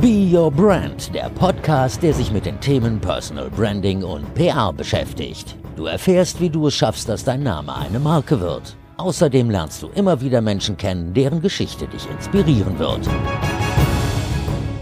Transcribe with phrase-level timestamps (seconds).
[0.00, 5.56] Be Your Brand, der Podcast, der sich mit den Themen Personal Branding und PR beschäftigt.
[5.76, 8.76] Du erfährst, wie du es schaffst, dass dein Name eine Marke wird.
[8.96, 13.06] Außerdem lernst du immer wieder Menschen kennen, deren Geschichte dich inspirieren wird.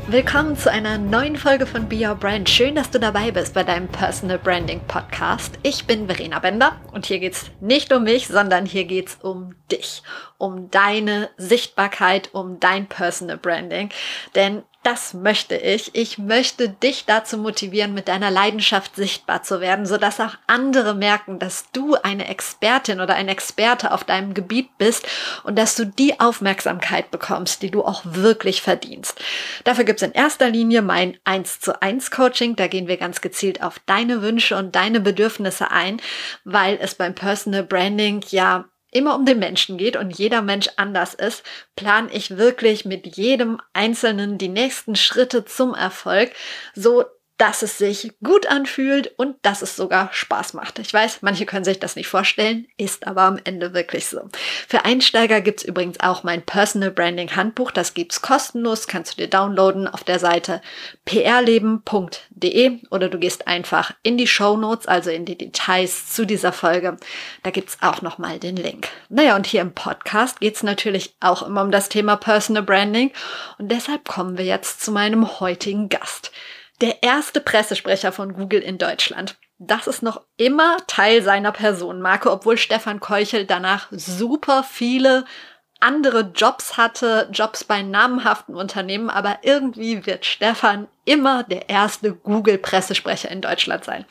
[0.06, 2.48] Willkommen zu einer neuen Folge von Be Your Brand.
[2.48, 5.58] Schön, dass du dabei bist bei deinem Personal Branding Podcast.
[5.64, 9.16] Ich bin Verena Bender und hier geht es nicht um mich, sondern hier geht es
[9.16, 10.02] um dich,
[10.38, 13.90] um deine Sichtbarkeit, um dein Personal Branding.
[14.34, 15.94] Denn das möchte ich.
[15.94, 21.38] Ich möchte dich dazu motivieren, mit deiner Leidenschaft sichtbar zu werden, sodass auch andere merken,
[21.38, 25.06] dass du eine Expertin oder ein Experte auf deinem Gebiet bist
[25.44, 29.20] und dass du die Aufmerksamkeit bekommst, die du auch wirklich verdienst.
[29.64, 32.56] Dafür gibt es in erster Linie mein 1 zu 1 Coaching.
[32.56, 36.00] Da gehen wir ganz gezielt auf deine Wünsche und deine Bedürfnisse ein,
[36.44, 41.14] weil es beim Personal Branding ja immer um den Menschen geht und jeder Mensch anders
[41.14, 41.42] ist,
[41.76, 46.32] plane ich wirklich mit jedem Einzelnen die nächsten Schritte zum Erfolg,
[46.74, 47.04] so
[47.38, 50.80] dass es sich gut anfühlt und dass es sogar Spaß macht.
[50.80, 54.28] Ich weiß, manche können sich das nicht vorstellen, ist aber am Ende wirklich so.
[54.68, 57.70] Für Einsteiger gibt's übrigens auch mein Personal Branding Handbuch.
[57.70, 60.60] Das gibt's kostenlos, kannst du dir downloaden auf der Seite
[61.04, 66.52] prleben.de oder du gehst einfach in die Show Notes, also in die Details zu dieser
[66.52, 66.96] Folge.
[67.44, 68.88] Da gibt's auch nochmal den Link.
[69.10, 73.12] Naja, und hier im Podcast geht's natürlich auch immer um das Thema Personal Branding
[73.58, 76.32] und deshalb kommen wir jetzt zu meinem heutigen Gast
[76.80, 79.36] der erste Pressesprecher von Google in Deutschland.
[79.58, 85.24] Das ist noch immer Teil seiner Personenmarke, obwohl Stefan Keuchel danach super viele
[85.80, 93.30] andere Jobs hatte, Jobs bei namhaften Unternehmen, aber irgendwie wird Stefan immer der erste Google-Pressesprecher
[93.30, 94.04] in Deutschland sein.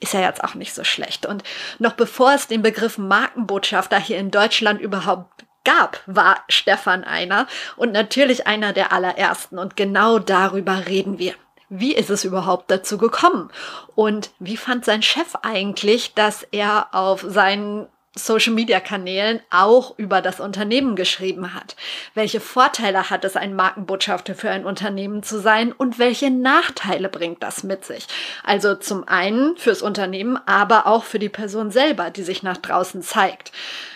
[0.00, 1.26] Ist ja jetzt auch nicht so schlecht.
[1.26, 1.42] Und
[1.78, 7.46] noch bevor es den Begriff Markenbotschafter hier in Deutschland überhaupt gab, war Stefan einer
[7.76, 9.58] und natürlich einer der allerersten.
[9.58, 11.34] Und genau darüber reden wir
[11.72, 13.50] wie ist es überhaupt dazu gekommen?
[13.94, 20.20] Und wie fand sein Chef eigentlich, dass er auf seinen Social Media Kanälen auch über
[20.20, 21.76] das Unternehmen geschrieben hat.
[22.12, 27.42] Welche Vorteile hat es, ein Markenbotschafter für ein Unternehmen zu sein und welche Nachteile bringt
[27.42, 28.06] das mit sich?
[28.44, 33.00] Also zum einen fürs Unternehmen, aber auch für die Person selber, die sich nach draußen
[33.00, 33.50] zeigt.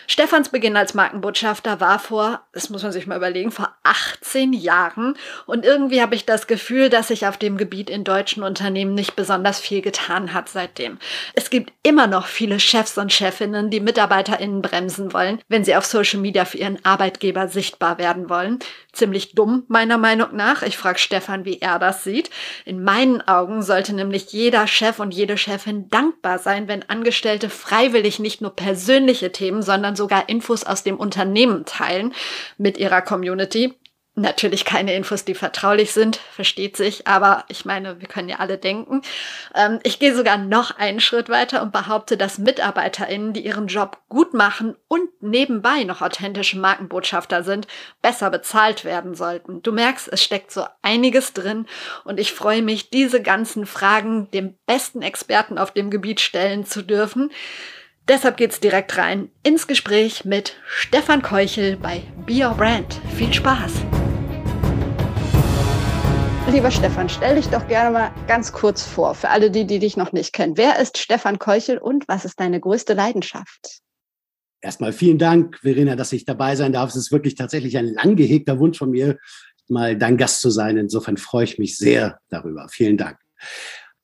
[0.06, 5.14] Stefans Beginn als Markenbotschafter war vor, das muss man sich mal überlegen, vor 18 Jahren.
[5.46, 9.16] Und irgendwie habe ich das Gefühl, dass sich auf dem Gebiet in deutschen Unternehmen nicht
[9.16, 10.98] besonders viel getan hat seitdem.
[11.34, 15.84] Es gibt immer noch viele Chefs und Chefinnen, die MitarbeiterInnen bremsen wollen, wenn sie auf
[15.84, 18.60] Social Media für ihren Arbeitgeber sichtbar werden wollen.
[18.92, 20.62] Ziemlich dumm, meiner Meinung nach.
[20.62, 22.30] Ich frage Stefan, wie er das sieht.
[22.64, 28.18] In meinen Augen sollte nämlich jeder Chef und jede Chefin dankbar sein, wenn Angestellte freiwillig
[28.18, 32.14] nicht nur persönliche Themen, sondern sogar Infos aus dem Unternehmen teilen
[32.58, 33.74] mit ihrer Community.
[34.18, 38.56] Natürlich keine Infos, die vertraulich sind, versteht sich, aber ich meine, wir können ja alle
[38.56, 39.02] denken.
[39.54, 43.98] Ähm, ich gehe sogar noch einen Schritt weiter und behaupte, dass MitarbeiterInnen, die ihren Job
[44.08, 47.66] gut machen und nebenbei noch authentische Markenbotschafter sind,
[48.00, 49.60] besser bezahlt werden sollten.
[49.60, 51.66] Du merkst, es steckt so einiges drin
[52.04, 56.80] und ich freue mich, diese ganzen Fragen dem besten Experten auf dem Gebiet stellen zu
[56.80, 57.30] dürfen.
[58.08, 63.00] Deshalb geht's direkt rein ins Gespräch mit Stefan Keuchel bei Be Your Brand.
[63.16, 63.72] Viel Spaß!
[66.52, 69.96] Lieber Stefan, stell dich doch gerne mal ganz kurz vor, für alle die, die dich
[69.96, 70.56] noch nicht kennen.
[70.56, 73.80] Wer ist Stefan Keuchel und was ist deine größte Leidenschaft?
[74.60, 76.90] Erstmal vielen Dank, Verena, dass ich dabei sein darf.
[76.90, 79.18] Es ist wirklich tatsächlich ein lang gehegter Wunsch von mir,
[79.66, 80.76] mal dein Gast zu sein.
[80.76, 82.68] Insofern freue ich mich sehr darüber.
[82.70, 83.18] Vielen Dank.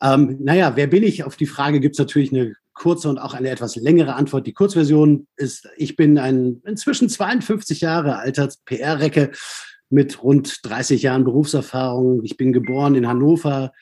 [0.02, 1.22] Ähm, naja, wer bin ich?
[1.22, 4.46] Auf die Frage gibt es natürlich eine kurze und auch eine etwas längere Antwort.
[4.46, 9.32] Die Kurzversion ist, ich bin ein inzwischen 52 Jahre alter PR-Recke
[9.90, 12.24] mit rund 30 Jahren Berufserfahrung.
[12.24, 13.72] Ich bin geboren in Hannover,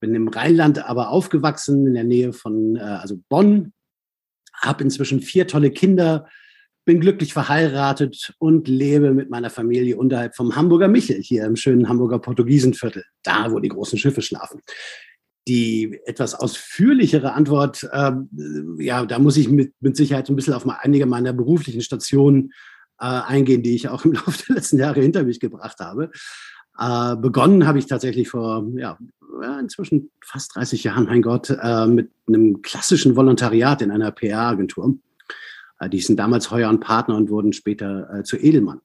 [0.00, 3.72] bin im Rheinland aber aufgewachsen, in der Nähe von, äh, also Bonn,
[4.54, 6.28] habe inzwischen vier tolle Kinder,
[6.84, 11.88] bin glücklich verheiratet und lebe mit meiner Familie unterhalb vom Hamburger Michel, hier im schönen
[11.88, 14.60] Hamburger Portugiesenviertel, da wo die großen Schiffe schlafen
[15.46, 18.12] die etwas ausführlichere Antwort, äh,
[18.78, 22.52] ja, da muss ich mit, mit Sicherheit ein bisschen auf mal einige meiner beruflichen Stationen
[22.98, 26.10] äh, eingehen, die ich auch im Laufe der letzten Jahre hinter mich gebracht habe.
[26.78, 28.98] Äh, begonnen habe ich tatsächlich vor, ja,
[29.60, 34.96] inzwischen fast 30 Jahren, mein Gott, äh, mit einem klassischen Volontariat in einer PR-Agentur.
[35.78, 38.80] Äh, die sind damals Heuer und Partner und wurden später äh, zu Edelmann.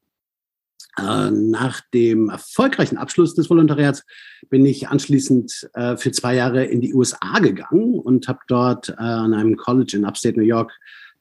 [0.98, 4.04] Äh, nach dem erfolgreichen Abschluss des Volontariats
[4.50, 8.94] bin ich anschließend äh, für zwei Jahre in die USA gegangen und habe dort äh,
[8.96, 10.72] an einem College in Upstate New York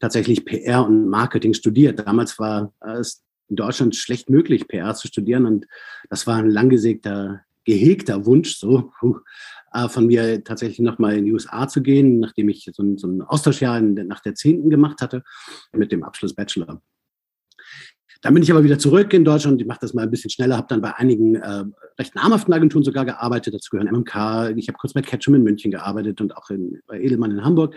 [0.00, 1.98] tatsächlich PR und Marketing studiert.
[1.98, 5.66] Damals war es in Deutschland schlecht möglich, PR zu studieren und
[6.08, 8.92] das war ein langgesägter gehegter Wunsch, so
[9.74, 13.06] äh, von mir tatsächlich nochmal in die USA zu gehen, nachdem ich so ein, so
[13.06, 14.70] ein Austauschjahr in, nach der 10.
[14.70, 15.22] gemacht hatte
[15.72, 16.80] mit dem Abschluss Bachelor.
[18.20, 19.60] Dann bin ich aber wieder zurück in Deutschland.
[19.60, 21.62] Ich mache das mal ein bisschen schneller, habe dann bei einigen äh,
[21.98, 23.54] recht namhaften Agenturen sogar gearbeitet.
[23.54, 24.56] Dazu gehören MMK.
[24.56, 27.76] Ich habe kurz bei Ketchum in München gearbeitet und auch in, bei Edelmann in Hamburg.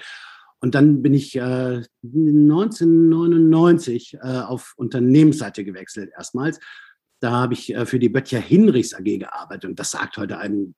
[0.59, 6.59] Und dann bin ich äh, 1999 äh, auf Unternehmensseite gewechselt erstmals.
[7.19, 9.69] Da habe ich äh, für die Böttcher Hinrichs AG gearbeitet.
[9.69, 10.73] Und das sagt heute einem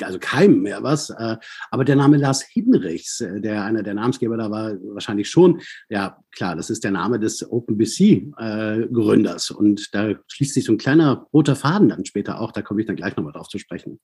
[0.00, 1.10] also keinem mehr was.
[1.10, 1.36] Äh,
[1.70, 5.60] aber der Name Lars Hinrichs, äh, der einer der Namensgeber da war, wahrscheinlich schon.
[5.88, 9.50] Ja, klar, das ist der Name des OpenBC-Gründers.
[9.50, 12.52] Äh, und da schließt sich so ein kleiner roter Faden dann später auch.
[12.52, 14.00] Da komme ich dann gleich nochmal drauf zu sprechen.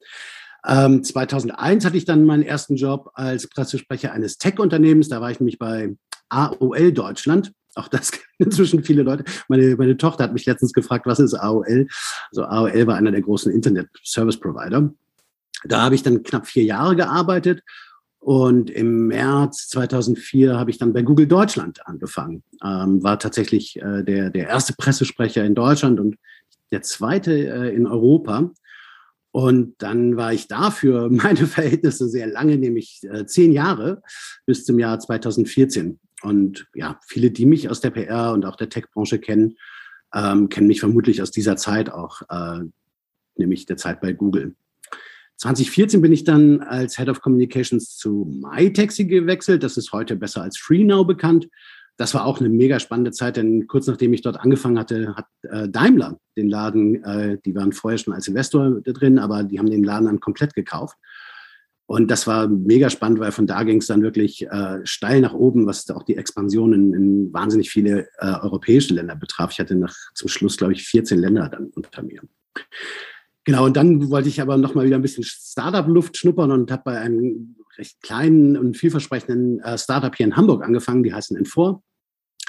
[0.65, 5.09] 2001 ähm, hatte ich dann meinen ersten Job als Pressesprecher eines Tech-Unternehmens.
[5.09, 5.95] Da war ich nämlich bei
[6.29, 7.53] AOL Deutschland.
[7.75, 9.25] Auch das kennen inzwischen viele Leute.
[9.49, 11.87] Meine, meine Tochter hat mich letztens gefragt, was ist AOL?
[12.31, 14.93] Also AOL war einer der großen Internet-Service-Provider.
[15.65, 17.63] Da habe ich dann knapp vier Jahre gearbeitet
[18.21, 22.43] und im März 2004 habe ich dann bei Google Deutschland angefangen.
[22.65, 26.17] Ähm, war tatsächlich äh, der, der erste Pressesprecher in Deutschland und
[26.71, 28.51] der zweite äh, in Europa.
[29.31, 34.03] Und dann war ich dafür meine Verhältnisse sehr lange, nämlich äh, zehn Jahre
[34.47, 36.01] bis zum Jahr 2014.
[36.23, 39.57] Und ja, viele, die mich aus der PR und auch der Tech-Branche kennen,
[40.13, 42.65] ähm, kennen mich vermutlich aus dieser Zeit auch, äh,
[43.37, 44.57] nämlich der Zeit bei Google.
[45.38, 49.62] 2014 bin ich dann als Head of Communications zu MyTaxi gewechselt.
[49.62, 51.49] Das ist heute besser als FreeNow bekannt.
[51.96, 55.26] Das war auch eine mega spannende Zeit, denn kurz nachdem ich dort angefangen hatte, hat
[55.43, 59.70] äh, Daimler den Laden, äh, die waren vorher schon als Investor drin, aber die haben
[59.70, 60.96] den Laden dann komplett gekauft.
[61.87, 65.32] Und das war mega spannend, weil von da ging es dann wirklich äh, steil nach
[65.32, 69.52] oben, was auch die Expansion in, in wahnsinnig viele äh, europäische Länder betraf.
[69.52, 72.20] Ich hatte nach, zum Schluss, glaube ich, 14 Länder dann unter mir.
[73.49, 76.99] Genau, und dann wollte ich aber nochmal wieder ein bisschen Startup-Luft schnuppern und habe bei
[76.99, 81.83] einem recht kleinen und vielversprechenden äh, Startup hier in Hamburg angefangen, die heißen Infor.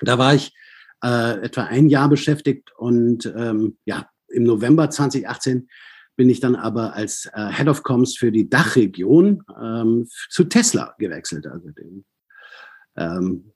[0.02, 0.54] Da war ich
[1.02, 5.70] äh, etwa ein Jahr beschäftigt und ähm, ja, im November 2018
[6.18, 10.96] bin ich dann aber als äh, Head of Comms für die Dachregion ähm, zu Tesla
[11.00, 12.04] gewechselt, also dem
[12.98, 13.54] ähm,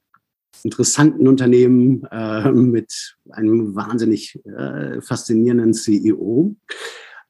[0.63, 6.55] interessanten Unternehmen äh, mit einem wahnsinnig äh, faszinierenden CEO.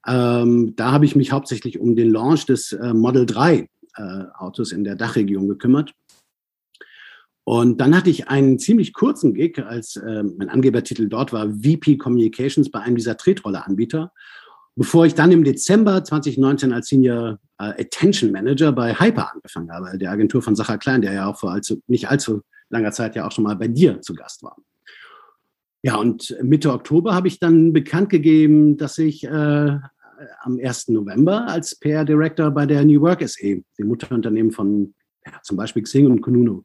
[0.06, 4.72] Ähm, da habe ich mich hauptsächlich um den Launch des äh, Model 3 äh, Autos
[4.72, 5.94] in der Dachregion gekümmert.
[7.46, 11.98] Und dann hatte ich einen ziemlich kurzen Gig, als äh, mein Angebertitel dort war VP
[11.98, 14.14] Communications bei einem dieser Tretroller-Anbieter,
[14.76, 19.98] bevor ich dann im Dezember 2019 als Senior äh, Attention Manager bei Hyper angefangen habe,
[19.98, 23.28] der Agentur von Sacher Klein, der ja auch vor allzu, nicht allzu langer Zeit ja
[23.28, 24.58] auch schon mal bei dir zu Gast war.
[25.86, 29.80] Ja, und Mitte Oktober habe ich dann bekannt gegeben, dass ich äh,
[30.42, 30.90] am 1.
[30.90, 34.94] November als PR Director bei der New Work SE, dem Mutterunternehmen von
[35.26, 36.64] ja, zum Beispiel Xing und Kununu,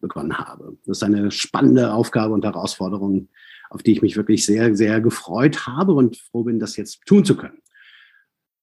[0.00, 0.76] begonnen habe.
[0.84, 3.28] Das ist eine spannende Aufgabe und Herausforderung,
[3.70, 7.24] auf die ich mich wirklich sehr, sehr gefreut habe und froh bin, das jetzt tun
[7.24, 7.58] zu können.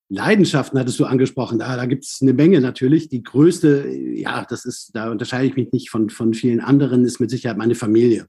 [0.09, 3.09] Leidenschaften hattest du angesprochen, da, da gibt es eine Menge natürlich.
[3.09, 7.19] Die größte, ja, das ist, da unterscheide ich mich nicht von, von vielen anderen, ist
[7.19, 8.27] mit Sicherheit meine Familie.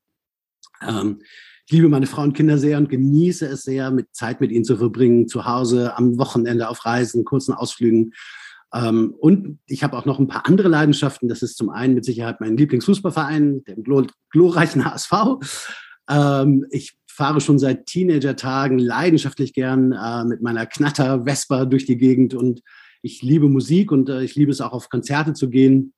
[0.86, 1.20] Ähm,
[1.70, 4.64] ich liebe meine Frau und Kinder sehr und genieße es sehr, mit Zeit mit ihnen
[4.64, 8.12] zu verbringen, zu Hause, am Wochenende auf Reisen, kurzen Ausflügen.
[8.74, 11.28] Ähm, und ich habe auch noch ein paar andere Leidenschaften.
[11.28, 13.84] Das ist zum einen mit Sicherheit mein Lieblingsfußballverein, den
[14.30, 15.12] glorreichen HSV.
[16.08, 21.98] Ähm, ich fahre schon seit Teenager-Tagen leidenschaftlich gern äh, mit meiner Knatter Vespa durch die
[21.98, 22.62] Gegend und
[23.00, 25.92] ich liebe Musik und äh, ich liebe es auch auf Konzerte zu gehen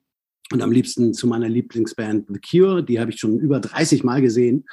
[0.52, 2.84] und am liebsten zu meiner Lieblingsband The Cure.
[2.84, 4.66] Die habe ich schon über 30 Mal gesehen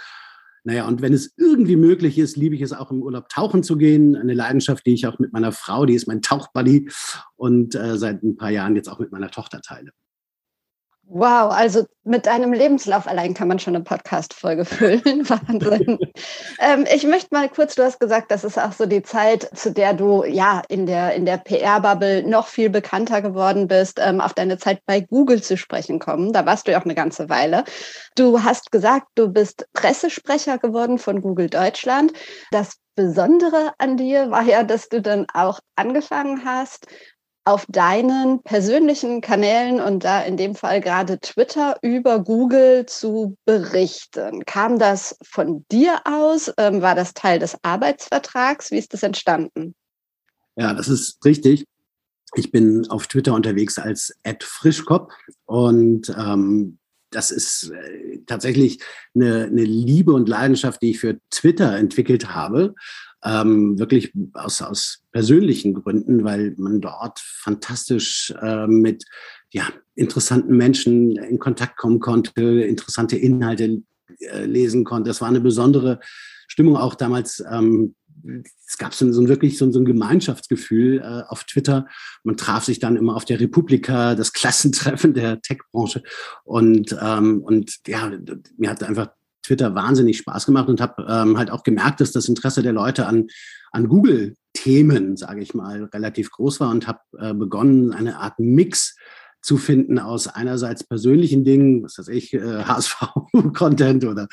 [0.64, 3.78] naja, und wenn es irgendwie möglich ist, liebe ich es auch im Urlaub tauchen zu
[3.78, 4.16] gehen.
[4.16, 6.90] Eine Leidenschaft, die ich auch mit meiner Frau, die ist mein Tauchbuddy
[7.36, 9.92] und äh, seit ein paar Jahren jetzt auch mit meiner Tochter teile.
[11.12, 15.28] Wow, also mit deinem Lebenslauf allein kann man schon eine Podcast-Folge füllen.
[15.28, 15.98] Wahnsinn.
[16.60, 19.72] ähm, ich möchte mal kurz, du hast gesagt, das ist auch so die Zeit, zu
[19.72, 24.36] der du ja in der, in der PR-Bubble noch viel bekannter geworden bist, ähm, auf
[24.36, 26.32] deine Zeit bei Google zu sprechen kommen.
[26.32, 27.64] Da warst du ja auch eine ganze Weile.
[28.16, 32.14] Du hast gesagt, du bist Pressesprecher geworden von Google Deutschland.
[32.52, 36.86] Das Besondere an dir war ja, dass du dann auch angefangen hast,
[37.50, 44.46] auf deinen persönlichen Kanälen und da in dem Fall gerade Twitter über Google zu berichten.
[44.46, 46.54] Kam das von dir aus?
[46.58, 48.70] Ähm, war das Teil des Arbeitsvertrags?
[48.70, 49.74] Wie ist das entstanden?
[50.58, 51.66] Ja, das ist richtig.
[52.36, 55.12] Ich bin auf Twitter unterwegs als Ed Frischkopf
[55.46, 56.78] und ähm,
[57.10, 58.80] das ist äh, tatsächlich
[59.16, 62.76] eine, eine, Liebe und Leidenschaft, die ich für Twitter entwickelt habe.
[63.24, 69.06] Ähm, wirklich aus, aus persönlichen Gründen, weil man dort fantastisch äh, mit
[69.52, 73.82] ja, interessanten Menschen in Kontakt kommen konnte, interessante Inhalte
[74.20, 75.10] äh, lesen konnte.
[75.10, 76.00] Das war eine besondere
[76.48, 77.44] Stimmung auch damals.
[77.52, 77.96] Ähm,
[78.68, 81.88] es gab so, so wirklich so, so ein Gemeinschaftsgefühl äh, auf Twitter.
[82.24, 86.04] Man traf sich dann immer auf der Republika, das Klassentreffen der Tech-Branche.
[86.44, 88.12] Und, ähm, und ja,
[88.58, 89.10] mir hat einfach
[89.44, 93.06] Twitter wahnsinnig Spaß gemacht und habe ähm, halt auch gemerkt, dass das Interesse der Leute
[93.06, 93.28] an,
[93.72, 98.96] an Google-Themen, sage ich mal, relativ groß war und habe äh, begonnen, eine Art Mix
[99.42, 104.28] zu finden aus einerseits persönlichen Dingen, was weiß ich, äh, HSV-Content oder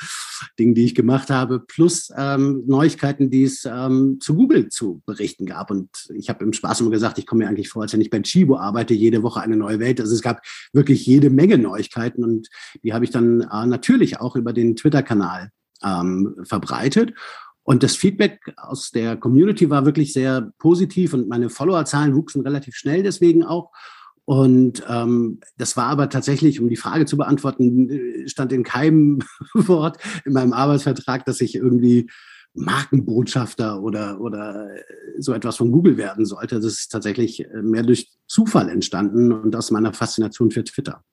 [0.58, 5.46] Dingen, die ich gemacht habe, plus ähm, Neuigkeiten, die es ähm, zu Google zu berichten
[5.46, 5.70] gab.
[5.70, 8.10] Und ich habe im Spaß immer gesagt, ich komme mir eigentlich vor, als wenn ich
[8.10, 10.00] bei Chibo arbeite, jede Woche eine neue Welt.
[10.00, 12.48] Also es gab wirklich jede Menge Neuigkeiten und
[12.82, 15.50] die habe ich dann äh, natürlich auch über den Twitter-Kanal
[15.84, 17.14] ähm, verbreitet.
[17.62, 22.76] Und das Feedback aus der Community war wirklich sehr positiv und meine Followerzahlen wuchsen relativ
[22.76, 23.72] schnell deswegen auch.
[24.26, 29.20] Und ähm, das war aber tatsächlich, um die Frage zu beantworten, äh, stand in keinem
[29.54, 32.10] Wort in meinem Arbeitsvertrag, dass ich irgendwie
[32.54, 34.68] Markenbotschafter oder, oder
[35.18, 36.56] so etwas von Google werden sollte.
[36.56, 41.04] Das ist tatsächlich äh, mehr durch Zufall entstanden und aus meiner Faszination für Twitter.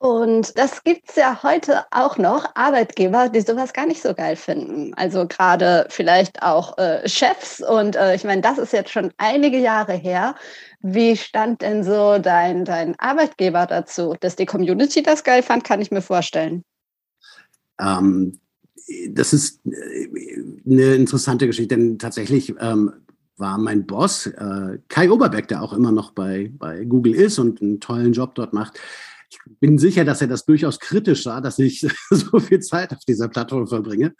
[0.00, 4.34] Und das gibt es ja heute auch noch, Arbeitgeber, die sowas gar nicht so geil
[4.34, 4.94] finden.
[4.94, 7.60] Also gerade vielleicht auch äh, Chefs.
[7.60, 10.36] Und äh, ich meine, das ist jetzt schon einige Jahre her.
[10.80, 14.14] Wie stand denn so dein, dein Arbeitgeber dazu?
[14.20, 16.64] Dass die Community das geil fand, kann ich mir vorstellen.
[17.78, 18.40] Ähm,
[19.10, 20.08] das ist äh,
[20.64, 22.90] eine interessante Geschichte, denn tatsächlich ähm,
[23.36, 27.60] war mein Boss, äh, Kai Oberbeck, der auch immer noch bei, bei Google ist und
[27.60, 28.78] einen tollen Job dort macht,
[29.30, 33.04] ich bin sicher, dass er das durchaus kritisch sah, dass ich so viel Zeit auf
[33.06, 34.14] dieser Plattform verbringe.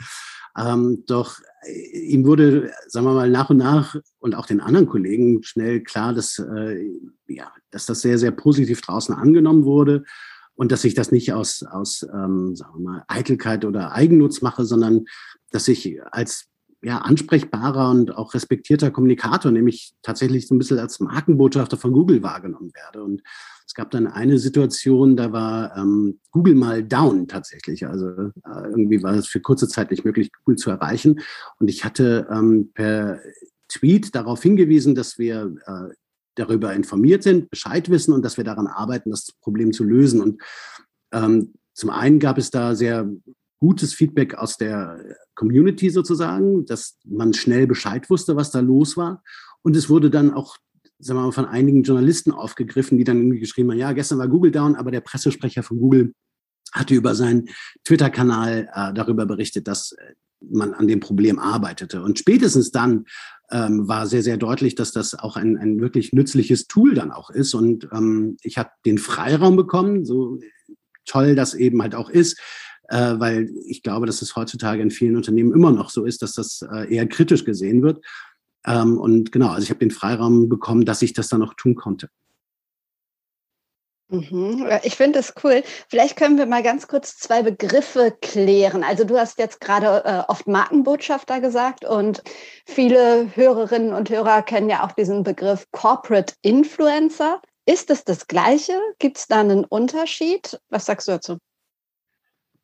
[0.57, 4.87] Ähm, doch äh, ihm wurde, sagen wir mal, nach und nach und auch den anderen
[4.87, 6.89] Kollegen schnell klar, dass, äh,
[7.29, 10.05] ja, dass das sehr, sehr positiv draußen angenommen wurde
[10.55, 14.65] und dass ich das nicht aus, aus ähm, sagen wir mal, Eitelkeit oder Eigennutz mache,
[14.65, 15.07] sondern
[15.51, 16.50] dass ich als
[16.83, 22.23] ja, ansprechbarer und auch respektierter Kommunikator, nämlich tatsächlich so ein bisschen als Markenbotschafter von Google
[22.23, 23.03] wahrgenommen werde.
[23.03, 23.23] Und
[23.67, 27.87] es gab dann eine Situation, da war ähm, Google mal down tatsächlich.
[27.87, 28.33] Also äh,
[28.69, 31.21] irgendwie war es für kurze Zeit nicht möglich, Google zu erreichen.
[31.59, 33.21] Und ich hatte ähm, per
[33.69, 35.95] Tweet darauf hingewiesen, dass wir äh,
[36.35, 40.21] darüber informiert sind, Bescheid wissen und dass wir daran arbeiten, das Problem zu lösen.
[40.21, 40.43] Und
[41.13, 43.09] ähm, zum einen gab es da sehr
[43.61, 49.23] gutes Feedback aus der Community sozusagen, dass man schnell Bescheid wusste, was da los war.
[49.63, 50.57] Und es wurde dann auch
[51.01, 54.29] sagen wir mal, von einigen Journalisten aufgegriffen, die dann irgendwie geschrieben haben, ja, gestern war
[54.29, 56.15] Google down, aber der Pressesprecher von Google
[56.73, 57.49] hatte über seinen
[57.85, 62.03] Twitter-Kanal äh, darüber berichtet, dass äh, man an dem Problem arbeitete.
[62.03, 63.07] Und spätestens dann
[63.51, 67.31] ähm, war sehr, sehr deutlich, dass das auch ein, ein wirklich nützliches Tool dann auch
[67.31, 67.55] ist.
[67.55, 70.39] Und ähm, ich habe den Freiraum bekommen, so
[71.05, 72.41] toll das eben halt auch ist,
[72.91, 76.33] äh, weil ich glaube, dass es heutzutage in vielen Unternehmen immer noch so ist, dass
[76.33, 78.05] das äh, eher kritisch gesehen wird.
[78.67, 81.77] Ähm, und genau, also ich habe den Freiraum bekommen, dass ich das dann auch tun
[81.77, 82.09] konnte.
[84.11, 84.69] Mhm.
[84.83, 85.63] Ich finde das cool.
[85.89, 88.83] Vielleicht können wir mal ganz kurz zwei Begriffe klären.
[88.83, 92.21] Also du hast jetzt gerade äh, oft Markenbotschafter gesagt und
[92.67, 97.41] viele Hörerinnen und Hörer kennen ja auch diesen Begriff Corporate Influencer.
[97.67, 98.73] Ist es das Gleiche?
[98.99, 100.59] Gibt es da einen Unterschied?
[100.71, 101.39] Was sagst du dazu?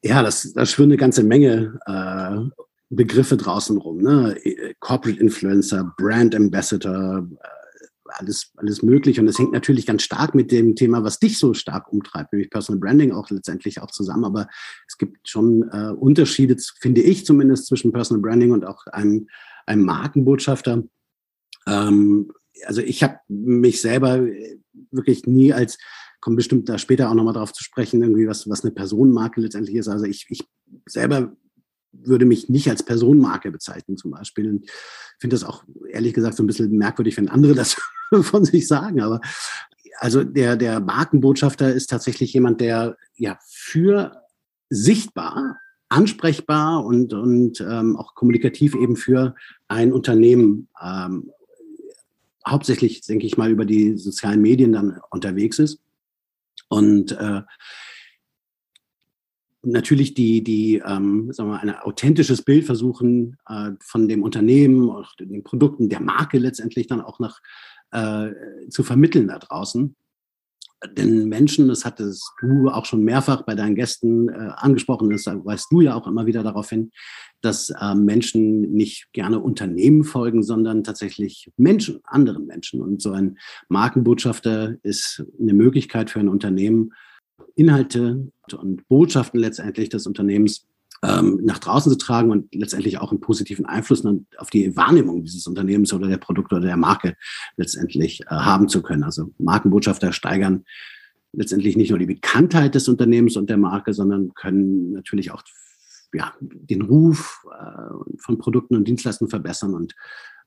[0.07, 3.99] Ja, das, das schwirrt eine ganze Menge äh, Begriffe draußen rum.
[3.99, 4.37] Ne?
[4.79, 7.47] Corporate Influencer, Brand Ambassador, äh,
[8.09, 9.19] alles, alles möglich.
[9.19, 12.51] Und es hängt natürlich ganz stark mit dem Thema, was dich so stark umtreibt, nämlich
[12.51, 14.25] Personal Branding auch letztendlich auch zusammen.
[14.25, 14.47] Aber
[14.87, 19.27] es gibt schon äh, Unterschiede, finde ich zumindest, zwischen Personal Branding und auch einem,
[19.67, 20.85] einem Markenbotschafter.
[21.67, 22.33] Ähm,
[22.65, 24.25] also ich habe mich selber
[24.93, 25.79] wirklich nie als,
[26.21, 29.77] komme bestimmt da später auch nochmal drauf zu sprechen, irgendwie was, was eine Personenmarke letztendlich
[29.77, 29.89] ist.
[29.89, 30.45] Also ich, ich
[30.87, 31.33] selber
[31.93, 34.49] würde mich nicht als Personenmarke bezeichnen zum Beispiel.
[34.49, 34.71] Und
[35.19, 37.77] finde das auch ehrlich gesagt so ein bisschen merkwürdig, wenn andere das
[38.23, 39.01] von sich sagen.
[39.01, 39.21] Aber
[39.99, 44.23] also der, der Markenbotschafter ist tatsächlich jemand, der ja für
[44.69, 45.59] sichtbar,
[45.89, 49.35] ansprechbar und, und ähm, auch kommunikativ eben für
[49.69, 51.31] ein Unternehmen ähm,
[52.47, 55.81] hauptsächlich, denke ich mal, über die sozialen Medien dann unterwegs ist.
[56.69, 57.43] Und äh,
[59.63, 64.91] natürlich die, die ähm, sagen wir mal, ein authentisches Bild versuchen äh, von dem Unternehmen,
[64.91, 67.41] auch den Produkten, der Marke letztendlich dann auch noch
[67.91, 68.31] äh,
[68.69, 69.97] zu vermitteln da draußen.
[70.85, 75.69] Den Menschen, das hattest du auch schon mehrfach bei deinen Gästen äh, angesprochen, das weißt
[75.71, 76.91] du ja auch immer wieder darauf hin,
[77.41, 82.83] dass äh, Menschen nicht gerne Unternehmen folgen, sondern tatsächlich Menschen, anderen Menschen.
[82.83, 86.93] Und so ein Markenbotschafter ist eine Möglichkeit für ein Unternehmen,
[87.55, 90.67] Inhalte und Botschaften letztendlich des Unternehmens
[91.03, 94.05] ähm, nach draußen zu tragen und letztendlich auch einen positiven Einfluss
[94.39, 97.17] auf die Wahrnehmung dieses Unternehmens oder der Produkte oder der Marke
[97.57, 99.03] letztendlich äh, haben zu können.
[99.03, 100.65] Also Markenbotschafter steigern
[101.33, 105.43] letztendlich nicht nur die Bekanntheit des Unternehmens und der Marke, sondern können natürlich auch
[106.15, 109.95] ja, den Ruf äh, von Produkten und Dienstleistungen verbessern und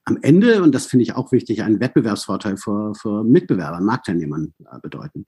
[0.06, 4.80] am Ende, und das finde ich auch wichtig, einen Wettbewerbsvorteil vor, vor Mitbewerbern, Marktteilnehmern äh,
[4.82, 5.28] bedeuten.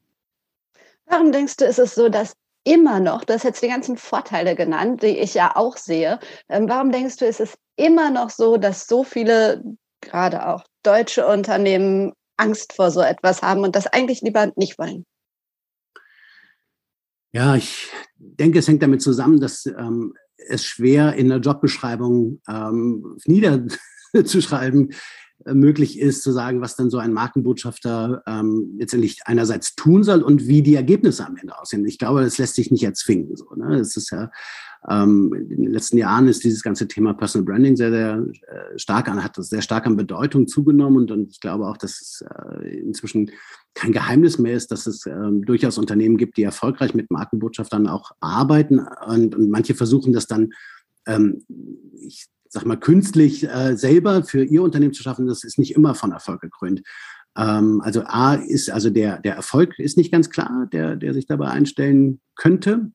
[1.05, 4.55] Warum denkst du, ist es so, dass immer noch, du hast jetzt die ganzen Vorteile
[4.55, 8.57] genannt, die ich ja auch sehe, ähm, warum denkst du, ist es immer noch so,
[8.57, 9.63] dass so viele,
[10.01, 15.05] gerade auch deutsche Unternehmen, Angst vor so etwas haben und das eigentlich lieber nicht wollen?
[17.33, 23.17] Ja, ich denke, es hängt damit zusammen, dass ähm, es schwer in der Jobbeschreibung ähm,
[23.25, 24.93] niederzuschreiben
[25.45, 30.47] möglich ist, zu sagen, was dann so ein Markenbotschafter ähm, letztendlich einerseits tun soll und
[30.47, 31.85] wie die Ergebnisse am Ende aussehen.
[31.85, 33.35] Ich glaube, das lässt sich nicht erzwingen.
[33.35, 33.77] So, ne?
[33.77, 34.31] Das ist ja
[34.89, 39.09] ähm, in den letzten Jahren ist dieses ganze Thema Personal Branding sehr, sehr äh, stark
[39.09, 42.25] an, hat das sehr stark an Bedeutung zugenommen und, und ich glaube auch, dass es
[42.27, 43.29] äh, inzwischen
[43.75, 48.11] kein Geheimnis mehr ist, dass es ähm, durchaus Unternehmen gibt, die erfolgreich mit Markenbotschaftern auch
[48.21, 50.51] arbeiten und, und manche versuchen das dann
[51.05, 51.45] ähm,
[51.99, 55.95] ich sag mal, künstlich äh, selber für ihr Unternehmen zu schaffen, das ist nicht immer
[55.95, 56.81] von Erfolg gekrönt.
[57.37, 61.25] Ähm, also A ist, also der, der Erfolg ist nicht ganz klar, der, der sich
[61.25, 62.91] dabei einstellen könnte.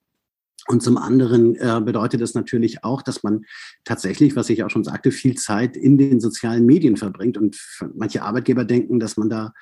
[0.69, 3.45] Und zum anderen äh, bedeutet das natürlich auch, dass man
[3.85, 7.39] tatsächlich, was ich auch schon sagte, viel Zeit in den sozialen Medien verbringt.
[7.39, 7.57] Und
[7.95, 9.53] manche Arbeitgeber denken, dass man da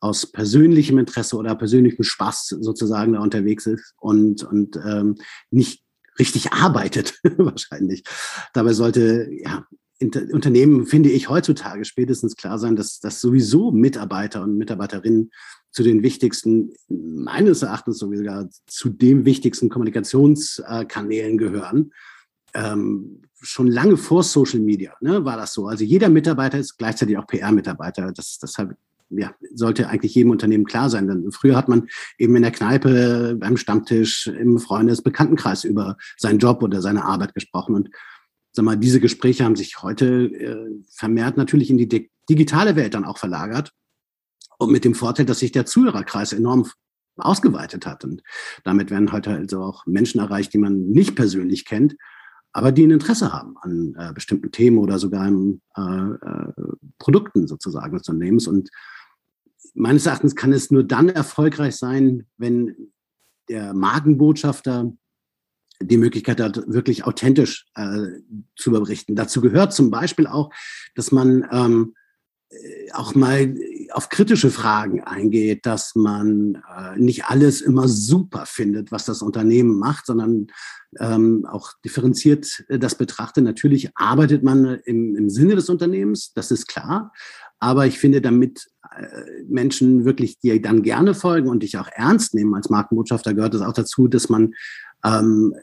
[0.00, 5.16] aus persönlichem Interesse oder persönlichem Spaß sozusagen da unterwegs ist und, und ähm,
[5.50, 5.82] nicht
[6.20, 8.04] richtig arbeitet, wahrscheinlich.
[8.52, 9.66] Dabei sollte ja,
[10.00, 15.30] Unternehmen, finde ich, heutzutage spätestens klar sein, dass, dass sowieso Mitarbeiter und Mitarbeiterinnen
[15.72, 21.92] zu den wichtigsten, meines Erachtens sogar zu den wichtigsten Kommunikationskanälen gehören.
[22.54, 25.66] Ähm, schon lange vor Social Media ne, war das so.
[25.66, 28.12] Also jeder Mitarbeiter ist gleichzeitig auch PR-Mitarbeiter.
[28.12, 28.58] Das, das
[29.10, 31.08] ja, sollte eigentlich jedem Unternehmen klar sein.
[31.08, 36.38] Denn früher hat man eben in der Kneipe, beim Stammtisch, im Freundes-, Bekanntenkreis über seinen
[36.38, 37.74] Job oder seine Arbeit gesprochen.
[37.74, 37.90] Und
[38.52, 43.04] sag mal, diese Gespräche haben sich heute äh, vermehrt natürlich in die digitale Welt dann
[43.04, 43.72] auch verlagert.
[44.58, 46.66] Und mit dem Vorteil, dass sich der Zuhörerkreis enorm
[47.16, 48.04] ausgeweitet hat.
[48.04, 48.22] Und
[48.64, 51.96] damit werden heute also auch Menschen erreicht, die man nicht persönlich kennt,
[52.52, 56.52] aber die ein Interesse haben an äh, bestimmten Themen oder sogar an äh, äh,
[56.98, 58.48] Produkten sozusagen des Unternehmens.
[58.48, 58.70] Und
[59.74, 62.92] meines Erachtens kann es nur dann erfolgreich sein, wenn
[63.48, 64.92] der Markenbotschafter
[65.82, 68.06] die Möglichkeit hat, wirklich authentisch äh,
[68.56, 69.16] zu berichten.
[69.16, 70.50] Dazu gehört zum Beispiel auch,
[70.94, 71.94] dass man ähm,
[72.50, 73.54] äh, auch mal
[73.92, 79.78] auf kritische Fragen eingeht, dass man äh, nicht alles immer super findet, was das Unternehmen
[79.78, 80.48] macht, sondern
[80.98, 83.44] ähm, auch differenziert äh, das betrachtet.
[83.44, 87.12] Natürlich arbeitet man im, im Sinne des Unternehmens, das ist klar.
[87.60, 92.34] Aber ich finde, damit äh, Menschen wirklich dir dann gerne folgen und dich auch ernst
[92.34, 94.54] nehmen als Markenbotschafter, gehört es auch dazu, dass man
[95.04, 95.54] ähm,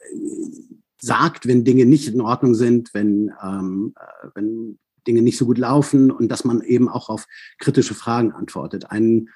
[1.02, 5.58] sagt, wenn Dinge nicht in Ordnung sind, wenn, ähm, äh, wenn Dinge nicht so gut
[5.58, 7.26] laufen und dass man eben auch auf
[7.60, 8.92] kritische Fragen antwortet.
[8.92, 9.30] Ein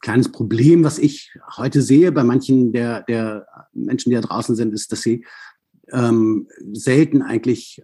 [0.00, 4.72] kleines Problem, was ich heute sehe bei manchen der, der Menschen, die da draußen sind,
[4.72, 5.24] ist, dass sie
[5.90, 7.82] ähm, selten eigentlich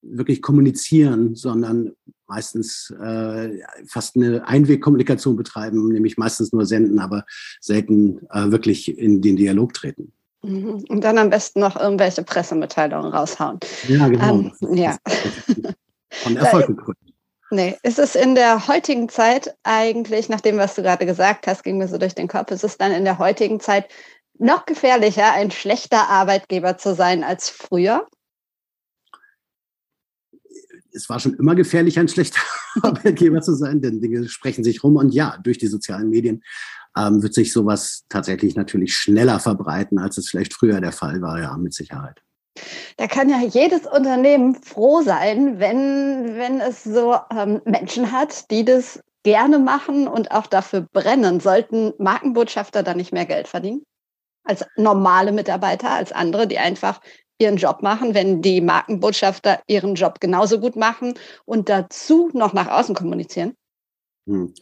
[0.00, 1.92] wirklich kommunizieren, sondern
[2.26, 7.24] meistens äh, fast eine Einwegkommunikation betreiben, nämlich meistens nur senden, aber
[7.60, 10.12] selten äh, wirklich in den Dialog treten.
[10.42, 10.84] Mhm.
[10.88, 13.60] Und dann am besten noch irgendwelche Pressemitteilungen raushauen.
[13.88, 14.34] Ja, genau.
[14.34, 14.96] Ähm, ja.
[16.10, 16.98] Von Erfolg gekrönt.
[17.50, 21.62] Nee, ist es in der heutigen Zeit eigentlich, nach dem, was du gerade gesagt hast,
[21.62, 23.88] ging mir so durch den Kopf, ist es dann in der heutigen Zeit
[24.38, 28.06] noch gefährlicher, ein schlechter Arbeitgeber zu sein als früher?
[30.94, 32.40] Es war schon immer gefährlich, ein schlechter
[32.82, 34.96] Arbeitgeber zu sein, denn Dinge sprechen sich rum.
[34.96, 36.42] Und ja, durch die sozialen Medien
[36.96, 41.40] ähm, wird sich sowas tatsächlich natürlich schneller verbreiten, als es vielleicht früher der Fall war,
[41.40, 42.20] ja, mit Sicherheit.
[42.98, 48.64] Da kann ja jedes Unternehmen froh sein, wenn, wenn es so ähm, Menschen hat, die
[48.64, 51.40] das gerne machen und auch dafür brennen.
[51.40, 53.84] Sollten Markenbotschafter dann nicht mehr Geld verdienen?
[54.44, 57.00] Als normale Mitarbeiter, als andere, die einfach
[57.42, 62.68] ihren Job machen, wenn die Markenbotschafter ihren Job genauso gut machen und dazu noch nach
[62.68, 63.54] außen kommunizieren?
[64.26, 64.54] Hm.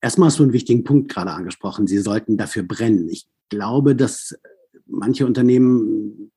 [0.00, 1.86] erstmal hast du einen wichtigen Punkt gerade angesprochen.
[1.86, 3.08] Sie sollten dafür brennen.
[3.08, 4.34] Ich glaube, dass
[4.86, 6.30] manche Unternehmen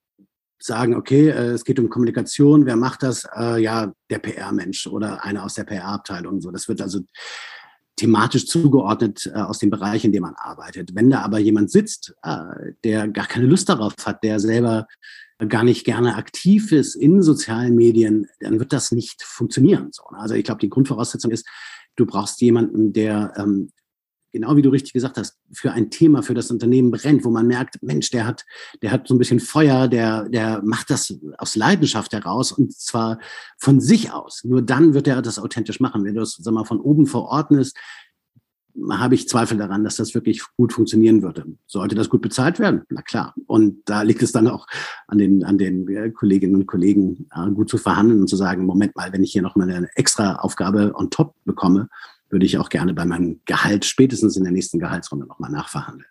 [0.60, 3.28] sagen, okay, äh, es geht um Kommunikation, wer macht das?
[3.36, 6.42] Äh, ja, der PR-Mensch oder einer aus der PR-Abteilung.
[6.42, 7.02] So, das wird also
[7.96, 10.96] thematisch zugeordnet äh, aus dem Bereich, in dem man arbeitet.
[10.96, 12.13] Wenn da aber jemand sitzt,
[12.84, 14.88] der gar keine Lust darauf hat, der selber
[15.50, 19.91] gar nicht gerne aktiv ist in sozialen Medien, dann wird das nicht funktionieren.
[20.12, 20.17] Ne?
[20.17, 21.47] Also ich glaube, die Grundvoraussetzung ist,
[21.95, 23.71] du brauchst jemanden, der ähm,
[24.32, 27.47] genau wie du richtig gesagt hast, für ein Thema, für das Unternehmen brennt, wo man
[27.47, 28.45] merkt, Mensch, der hat,
[28.82, 33.19] der hat so ein bisschen Feuer, der, der macht das aus Leidenschaft heraus und zwar
[33.58, 34.43] von sich aus.
[34.43, 36.04] Nur dann wird er das authentisch machen.
[36.04, 37.78] Wenn du es, sag mal, von oben verordnest,
[38.92, 41.46] habe ich Zweifel daran, dass das wirklich gut funktionieren würde.
[41.66, 42.84] Sollte das gut bezahlt werden?
[42.90, 43.34] Na klar.
[43.48, 44.68] Und da liegt es dann auch
[45.08, 48.66] an den, an den äh, Kolleginnen und Kollegen, äh, gut zu verhandeln und zu sagen,
[48.66, 51.90] Moment mal, wenn ich hier noch mal eine extra Aufgabe on top bekomme,
[52.30, 56.10] würde ich auch gerne bei meinem Gehalt spätestens in der nächsten Gehaltsrunde nochmal nachverhandeln.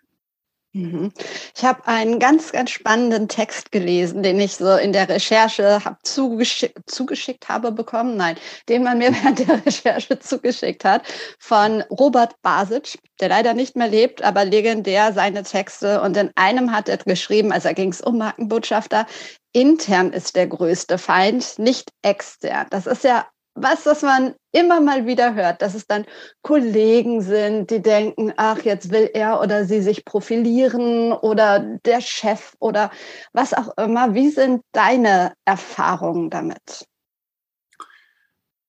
[0.77, 1.11] Mhm.
[1.55, 6.05] Ich habe einen ganz, ganz spannenden Text gelesen, den ich so in der Recherche hab
[6.05, 8.35] zugesch zugeschickt habe bekommen, nein,
[8.69, 11.01] den man mir während der Recherche zugeschickt hat,
[11.39, 15.99] von Robert Basic, der leider nicht mehr lebt, aber legendär seine Texte.
[16.01, 19.07] Und in einem hat er geschrieben, also ging es um Markenbotschafter,
[19.53, 22.67] intern ist der größte Feind, nicht extern.
[22.69, 23.25] Das ist ja
[23.57, 26.05] was, was man immer mal wieder hört, dass es dann
[26.41, 32.53] Kollegen sind, die denken, ach, jetzt will er oder sie sich profilieren oder der Chef
[32.59, 32.91] oder
[33.33, 34.13] was auch immer.
[34.13, 36.85] Wie sind deine Erfahrungen damit?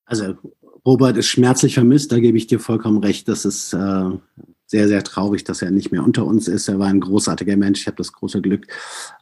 [0.04, 0.36] Also
[0.86, 3.28] Robert ist schmerzlich vermisst, da gebe ich dir vollkommen recht.
[3.28, 4.10] Das ist äh,
[4.70, 6.68] sehr, sehr traurig, dass er nicht mehr unter uns ist.
[6.68, 7.80] Er war ein großartiger Mensch.
[7.80, 8.66] Ich habe das große Glück,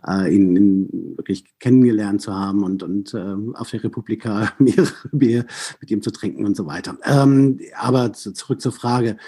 [0.07, 5.47] äh, ihn, ihn, wirklich kennengelernt zu haben und, und äh, auf der Republika mehrere Bier
[5.81, 6.99] mit ihm zu trinken und so weiter.
[7.05, 9.19] Ähm, aber zu, zurück zur Frage.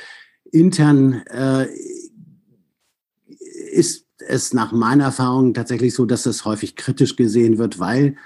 [0.50, 1.68] Intern äh,
[3.70, 8.16] ist es nach meiner Erfahrung tatsächlich so, dass es häufig kritisch gesehen wird, weil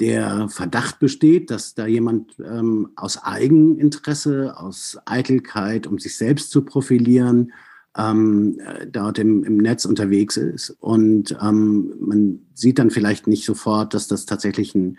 [0.00, 6.62] der Verdacht besteht, dass da jemand ähm, aus Eigeninteresse, aus Eitelkeit, um sich selbst zu
[6.62, 7.52] profilieren,
[7.96, 10.70] ähm, äh, dort im, im, Netz unterwegs ist.
[10.80, 14.98] Und ähm, man sieht dann vielleicht nicht sofort, dass das tatsächlich einen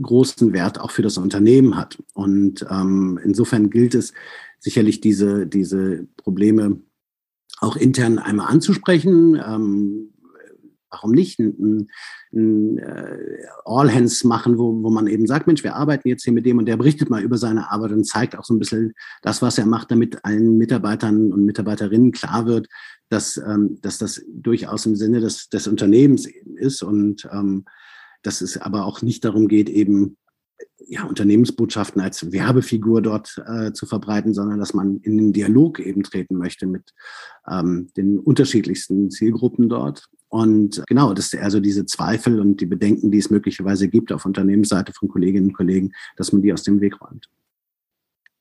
[0.00, 2.02] großen Wert auch für das Unternehmen hat.
[2.14, 4.12] Und ähm, insofern gilt es
[4.58, 6.80] sicherlich, diese, diese Probleme
[7.60, 9.34] auch intern einmal anzusprechen.
[9.36, 10.12] Ähm,
[10.90, 11.88] warum nicht ein,
[12.36, 13.18] ein, äh,
[13.64, 16.58] All Hands machen, wo, wo man eben sagt, Mensch, wir arbeiten jetzt hier mit dem
[16.58, 19.58] und der berichtet mal über seine Arbeit und zeigt auch so ein bisschen das, was
[19.58, 22.68] er macht, damit allen Mitarbeitern und Mitarbeiterinnen klar wird,
[23.08, 27.64] dass, ähm, dass das durchaus im Sinne des, des Unternehmens ist und ähm,
[28.22, 30.16] dass es aber auch nicht darum geht, eben
[30.88, 36.02] ja, Unternehmensbotschaften als Werbefigur dort äh, zu verbreiten, sondern dass man in den Dialog eben
[36.02, 36.94] treten möchte mit
[37.50, 40.06] ähm, den unterschiedlichsten Zielgruppen dort.
[40.28, 44.92] Und genau, dass also diese Zweifel und die Bedenken, die es möglicherweise gibt auf Unternehmensseite
[44.92, 47.28] von Kolleginnen und Kollegen, dass man die aus dem Weg räumt.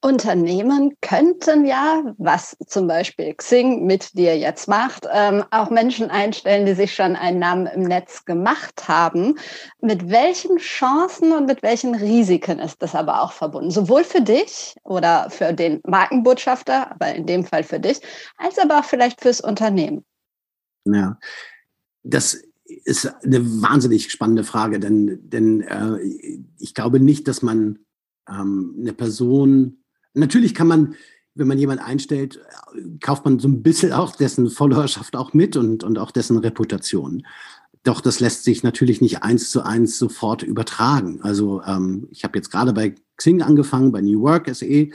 [0.06, 6.68] Unternehmen könnten ja, was zum Beispiel Xing mit dir jetzt macht, ähm, auch Menschen einstellen,
[6.68, 9.39] die sich schon einen Namen im Netz gemacht haben.
[9.82, 13.72] Mit welchen Chancen und mit welchen Risiken ist das aber auch verbunden?
[13.72, 18.00] Sowohl für dich oder für den Markenbotschafter, aber in dem Fall für dich,
[18.38, 20.06] als aber auch vielleicht fürs Unternehmen.
[20.86, 21.18] Ja,
[22.04, 25.98] das ist eine wahnsinnig spannende Frage, denn, denn äh,
[26.60, 27.80] ich glaube nicht, dass man
[28.30, 29.82] ähm, eine Person
[30.15, 30.95] Natürlich kann man,
[31.36, 32.39] wenn man jemanden einstellt,
[33.01, 37.25] kauft man so ein bisschen auch dessen Followerschaft auch mit und, und auch dessen Reputation.
[37.84, 41.19] Doch das lässt sich natürlich nicht eins zu eins sofort übertragen.
[41.21, 44.89] Also ähm, ich habe jetzt gerade bei Xing angefangen, bei New Work SE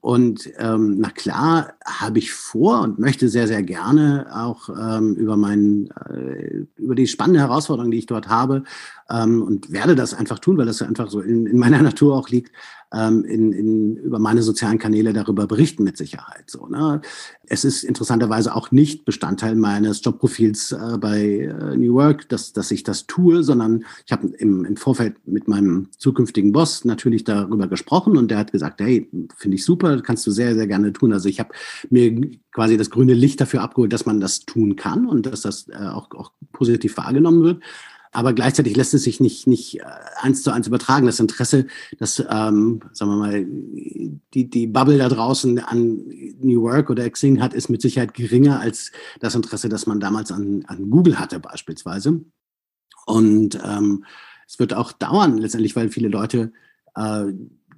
[0.00, 5.36] und ähm, na klar, habe ich vor und möchte sehr, sehr gerne auch ähm, über
[5.36, 8.62] meinen, äh, über die spannende Herausforderung, die ich dort habe,
[9.10, 12.28] ähm, und werde das einfach tun, weil das einfach so in, in meiner Natur auch
[12.28, 12.52] liegt,
[12.92, 16.44] ähm, in, in, über meine sozialen Kanäle darüber berichten mit Sicherheit.
[16.48, 17.00] So, ne?
[17.46, 22.70] Es ist interessanterweise auch nicht Bestandteil meines Jobprofils äh, bei äh, New Work, dass, dass
[22.70, 27.68] ich das tue, sondern ich habe im, im Vorfeld mit meinem zukünftigen Boss natürlich darüber
[27.68, 31.12] gesprochen und der hat gesagt, hey, finde ich super, kannst du sehr, sehr gerne tun.
[31.12, 31.50] Also ich habe
[31.88, 35.68] mir quasi das grüne Licht dafür abgeholt, dass man das tun kann und dass das
[35.68, 37.62] äh, auch, auch positiv wahrgenommen wird.
[38.12, 39.84] Aber gleichzeitig lässt es sich nicht, nicht äh,
[40.20, 41.06] eins zu eins übertragen.
[41.06, 41.66] Das Interesse,
[41.98, 43.46] das, ähm, sagen wir mal,
[44.34, 46.02] die, die Bubble da draußen an
[46.40, 48.90] New Work oder Xing hat, ist mit Sicherheit geringer als
[49.20, 52.20] das Interesse, das man damals an, an Google hatte beispielsweise.
[53.06, 54.04] Und ähm,
[54.46, 56.52] es wird auch dauern letztendlich, weil viele Leute
[56.96, 57.26] äh,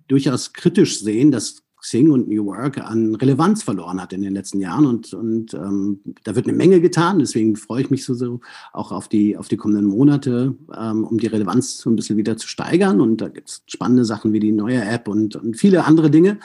[0.09, 4.61] durchaus kritisch sehen, dass Xing und New Work an Relevanz verloren hat in den letzten
[4.61, 4.87] Jahren.
[4.87, 7.19] Und, und ähm, da wird eine Menge getan.
[7.19, 8.41] Deswegen freue ich mich so, so
[8.73, 12.37] auch auf die, auf die kommenden Monate, ähm, um die Relevanz so ein bisschen wieder
[12.37, 13.01] zu steigern.
[13.01, 16.39] Und da gibt es spannende Sachen wie die neue App und, und viele andere Dinge.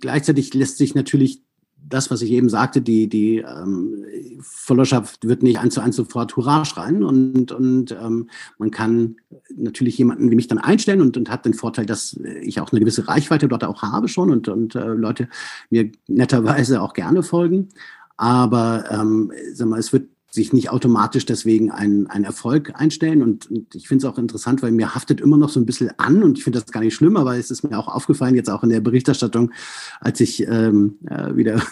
[0.00, 1.42] Gleichzeitig lässt sich natürlich
[1.88, 4.04] das, was ich eben sagte, die, die ähm,
[4.40, 9.16] Followerschaft wird nicht eins zu eins sofort Hurra schreien und, und ähm, man kann
[9.54, 12.80] natürlich jemanden wie mich dann einstellen und, und hat den Vorteil, dass ich auch eine
[12.80, 15.28] gewisse Reichweite dort auch habe schon und, und äh, Leute
[15.70, 17.68] mir netterweise auch gerne folgen.
[18.16, 23.22] Aber ähm, sag mal, es wird sich nicht automatisch deswegen ein, ein Erfolg einstellen.
[23.22, 25.90] Und, und ich finde es auch interessant, weil mir haftet immer noch so ein bisschen
[25.98, 28.48] an und ich finde das gar nicht schlimm, aber es ist mir auch aufgefallen, jetzt
[28.48, 29.52] auch in der Berichterstattung,
[30.00, 31.62] als ich ähm, äh, wieder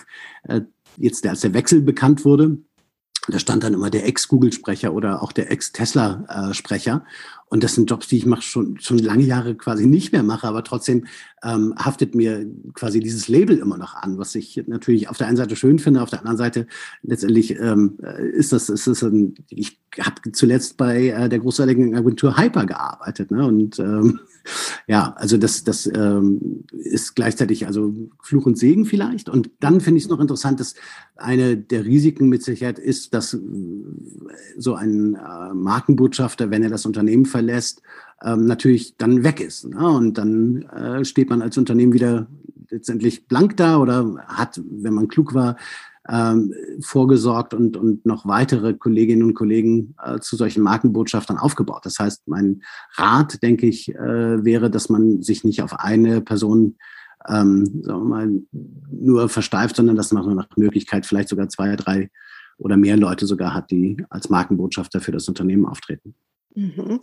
[0.43, 0.61] äh,
[0.99, 2.59] jetzt als der Wechsel bekannt wurde,
[3.29, 7.05] da stand dann immer der Ex-Google-Sprecher oder auch der Ex-Tesla-Sprecher.
[7.51, 10.47] Und das sind Jobs, die ich mache schon, schon lange Jahre quasi nicht mehr mache,
[10.47, 11.07] aber trotzdem
[11.43, 15.37] ähm, haftet mir quasi dieses Label immer noch an, was ich natürlich auf der einen
[15.37, 16.69] Seite schön finde, auf der anderen Seite
[17.03, 17.99] letztendlich ähm,
[18.33, 23.33] ist das, ist das ein, ich habe zuletzt bei äh, der großartigen Agentur Hyper gearbeitet.
[23.33, 23.45] Ne?
[23.45, 24.21] Und ähm,
[24.87, 29.29] ja, also das, das ähm, ist gleichzeitig also Fluch und Segen vielleicht.
[29.29, 30.75] Und dann finde ich es noch interessant, dass
[31.17, 33.39] eine der Risiken mit Sicherheit ist, dass äh,
[34.57, 37.83] so ein äh, Markenbotschafter, wenn er das Unternehmen verlässt,
[38.23, 39.69] ähm, natürlich dann weg ist.
[39.69, 39.89] Ne?
[39.89, 42.27] Und dann äh, steht man als Unternehmen wieder
[42.71, 45.57] letztendlich blank da oder hat, wenn man klug war,
[46.09, 51.85] ähm, vorgesorgt und, und noch weitere Kolleginnen und Kollegen äh, zu solchen Markenbotschaftern aufgebaut.
[51.85, 52.63] Das heißt, mein
[52.95, 56.77] Rat, denke ich, äh, wäre, dass man sich nicht auf eine Person
[57.29, 58.43] ähm, sagen wir mal,
[58.91, 62.11] nur versteift, sondern dass man nach Möglichkeit vielleicht sogar zwei, drei
[62.57, 66.15] oder mehr Leute sogar hat, die als Markenbotschafter für das Unternehmen auftreten.
[66.55, 67.01] Mhm.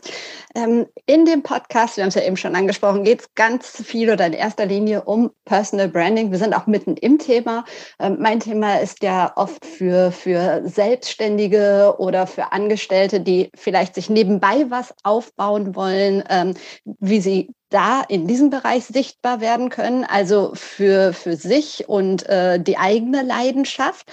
[0.55, 4.11] Ähm, in dem Podcast, wir haben es ja eben schon angesprochen, geht es ganz viel
[4.11, 6.31] oder in erster Linie um Personal Branding.
[6.31, 7.63] Wir sind auch mitten im Thema.
[7.99, 14.09] Ähm, mein Thema ist ja oft für, für Selbstständige oder für Angestellte, die vielleicht sich
[14.09, 20.51] nebenbei was aufbauen wollen, ähm, wie sie da in diesem Bereich sichtbar werden können, also
[20.55, 24.09] für, für sich und äh, die eigene Leidenschaft.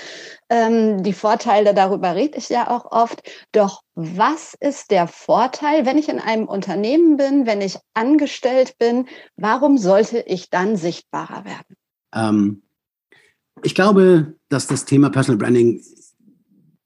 [0.48, 3.22] Ähm, die Vorteile, darüber rede ich ja auch oft.
[3.52, 9.06] Doch was ist der Vorteil, wenn ich in einem Unternehmen bin, wenn ich angestellt bin?
[9.36, 11.76] Warum sollte ich dann sichtbarer werden?
[12.12, 12.62] Ähm,
[13.62, 15.80] ich glaube, dass das Thema Personal Branding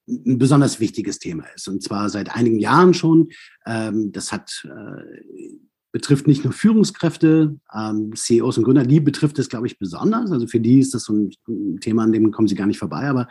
[0.09, 1.69] ein besonders wichtiges Thema ist.
[1.69, 3.29] Und zwar seit einigen Jahren schon.
[3.67, 5.48] Ähm, das hat äh,
[5.93, 10.31] betrifft nicht nur Führungskräfte, ähm, CEOs und Gründer, die betrifft es, glaube ich, besonders.
[10.31, 13.09] Also für die ist das so ein Thema, an dem kommen sie gar nicht vorbei.
[13.09, 13.29] Aber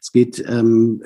[0.00, 1.02] es geht ähm,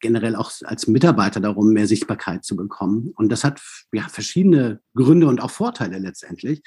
[0.00, 3.12] generell auch als Mitarbeiter darum, mehr Sichtbarkeit zu bekommen.
[3.14, 3.60] Und das hat
[3.92, 6.62] ja verschiedene Gründe und auch Vorteile letztendlich.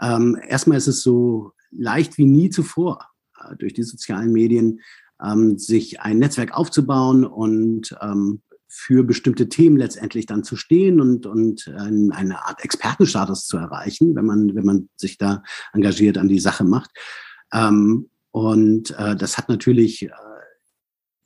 [0.00, 4.80] Ähm, erstmal ist es so leicht wie nie zuvor, äh, durch die sozialen Medien
[5.22, 11.26] ähm, sich ein Netzwerk aufzubauen und ähm, für bestimmte Themen letztendlich dann zu stehen und,
[11.26, 16.38] und eine Art Expertenstatus zu erreichen, wenn man, wenn man sich da engagiert an die
[16.40, 16.90] Sache macht.
[17.52, 20.10] Ähm, und äh, das hat natürlich äh,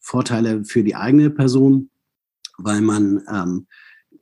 [0.00, 1.90] Vorteile für die eigene Person,
[2.59, 3.66] weil man ähm,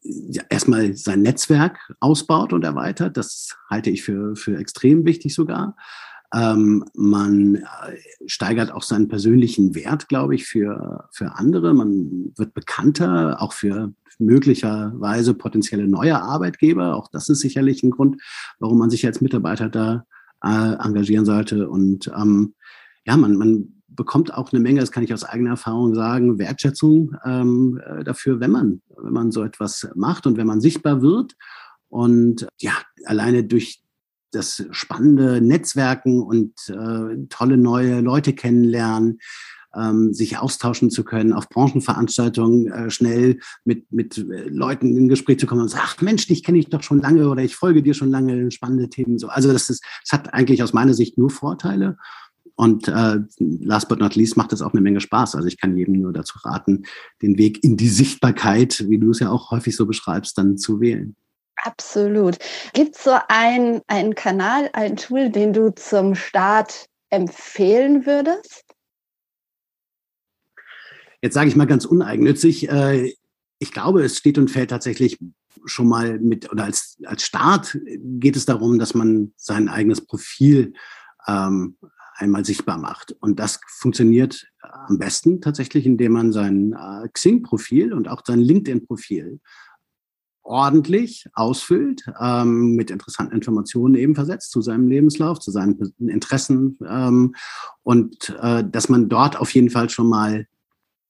[0.02, 3.16] ja, erstmal sein Netzwerk ausbaut und erweitert.
[3.16, 5.76] Das halte ich für, für extrem wichtig sogar.
[6.32, 7.62] Ähm, man äh,
[8.26, 11.74] steigert auch seinen persönlichen Wert, glaube ich, für, für andere.
[11.74, 16.94] Man wird bekannter, auch für möglicherweise potenzielle neue Arbeitgeber.
[16.96, 18.22] Auch das ist sicherlich ein Grund,
[18.58, 20.04] warum man sich als Mitarbeiter da
[20.44, 21.68] äh, engagieren sollte.
[21.68, 22.54] Und ähm,
[23.06, 27.16] ja, man, man bekommt auch eine Menge, das kann ich aus eigener Erfahrung sagen, Wertschätzung
[27.24, 31.34] ähm, äh, dafür, wenn man, wenn man so etwas macht und wenn man sichtbar wird.
[31.88, 32.72] Und ja,
[33.04, 33.82] alleine durch
[34.32, 39.18] das spannende Netzwerken und äh, tolle neue Leute kennenlernen,
[39.74, 45.38] ähm, sich austauschen zu können, auf Branchenveranstaltungen äh, schnell mit, mit äh, Leuten in Gespräch
[45.38, 47.82] zu kommen und sagen, ach Mensch, dich kenne ich doch schon lange oder ich folge
[47.82, 49.18] dir schon lange, spannende Themen.
[49.18, 49.28] So.
[49.28, 51.96] Also das, ist, das hat eigentlich aus meiner Sicht nur Vorteile.
[52.56, 55.34] Und äh, last but not least macht es auch eine Menge Spaß.
[55.34, 56.82] Also ich kann jedem nur dazu raten,
[57.22, 60.80] den Weg in die Sichtbarkeit, wie du es ja auch häufig so beschreibst, dann zu
[60.80, 61.16] wählen.
[61.64, 62.38] Absolut.
[62.72, 68.64] Gibt es so ein, einen Kanal, ein Tool, den du zum Start empfehlen würdest?
[71.22, 73.14] Jetzt sage ich mal ganz uneigennützig, äh,
[73.58, 75.18] ich glaube, es steht und fällt tatsächlich
[75.66, 80.72] schon mal mit, oder als, als Start geht es darum, dass man sein eigenes Profil
[81.26, 81.76] ähm,
[82.14, 83.12] einmal sichtbar macht.
[83.20, 89.40] Und das funktioniert am besten tatsächlich, indem man sein äh, Xing-Profil und auch sein LinkedIn-Profil
[90.50, 97.34] ordentlich ausfüllt, ähm, mit interessanten Informationen eben versetzt zu seinem Lebenslauf, zu seinen Interessen ähm,
[97.82, 100.46] und äh, dass man dort auf jeden Fall schon mal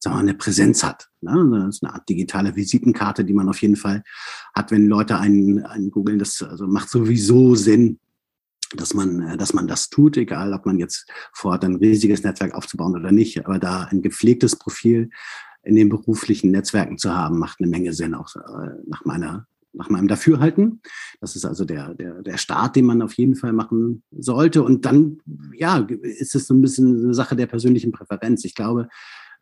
[0.03, 1.09] sagen wir, eine Präsenz hat.
[1.21, 1.65] Ne?
[1.67, 4.03] Das ist eine Art digitale Visitenkarte, die man auf jeden Fall
[4.55, 6.19] hat, wenn Leute einen, einen googeln.
[6.19, 7.99] Das also macht sowieso Sinn,
[8.75, 12.55] dass man, äh, dass man das tut, egal ob man jetzt vorhat, ein riesiges Netzwerk
[12.55, 13.45] aufzubauen oder nicht.
[13.45, 15.11] Aber da ein gepflegtes Profil
[15.63, 19.89] in den beruflichen Netzwerken zu haben, macht eine Menge Sinn, auch äh, nach meiner nach
[19.89, 20.81] meinem Dafürhalten.
[21.21, 24.63] Das ist also der, der, der Start, den man auf jeden Fall machen sollte.
[24.63, 25.19] Und dann,
[25.57, 28.45] ja, ist es so ein bisschen eine Sache der persönlichen Präferenz.
[28.45, 28.89] Ich glaube,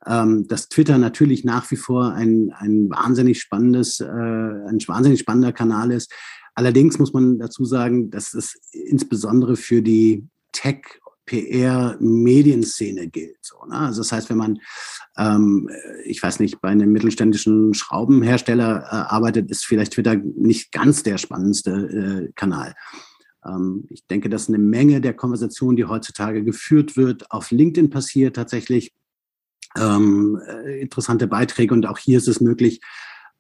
[0.07, 5.53] ähm, dass Twitter natürlich nach wie vor ein, ein wahnsinnig spannendes, äh, ein wahnsinnig spannender
[5.53, 6.13] Kanal ist.
[6.55, 13.37] Allerdings muss man dazu sagen, dass es insbesondere für die Tech PR-Medienszene gilt.
[13.43, 13.79] So, ne?
[13.79, 14.59] Also das heißt, wenn man,
[15.17, 15.69] ähm,
[16.05, 21.19] ich weiß nicht, bei einem mittelständischen Schraubenhersteller äh, arbeitet, ist vielleicht Twitter nicht ganz der
[21.19, 22.75] spannendste äh, Kanal.
[23.45, 28.37] Ähm, ich denke, dass eine Menge der Konversation, die heutzutage geführt wird, auf LinkedIn passiert
[28.37, 28.95] tatsächlich.
[29.77, 32.81] Ähm, äh, interessante Beiträge und auch hier ist es möglich,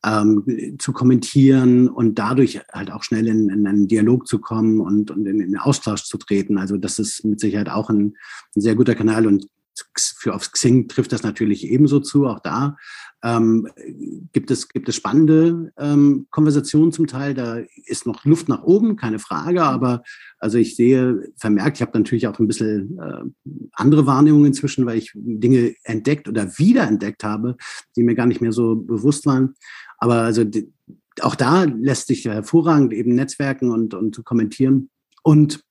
[0.04, 5.10] ähm, zu kommentieren und dadurch halt auch schnell in, in einen Dialog zu kommen und,
[5.10, 6.58] und in, in den Austausch zu treten.
[6.58, 8.14] Also das ist mit Sicherheit auch ein,
[8.54, 9.46] ein sehr guter Kanal und
[9.96, 12.26] für aufs Xing trifft das natürlich ebenso zu.
[12.26, 12.76] Auch da
[13.22, 13.68] ähm,
[14.32, 17.34] gibt, es, gibt es spannende ähm, Konversationen zum Teil.
[17.34, 19.62] Da ist noch Luft nach oben, keine Frage.
[19.62, 20.02] Aber
[20.38, 24.98] also ich sehe vermerkt, ich habe natürlich auch ein bisschen äh, andere Wahrnehmungen inzwischen, weil
[24.98, 27.56] ich Dinge entdeckt oder wiederentdeckt habe,
[27.96, 29.54] die mir gar nicht mehr so bewusst waren.
[29.98, 30.72] Aber also die,
[31.20, 34.90] auch da lässt sich hervorragend eben netzwerken und, und kommentieren.
[35.22, 35.64] Und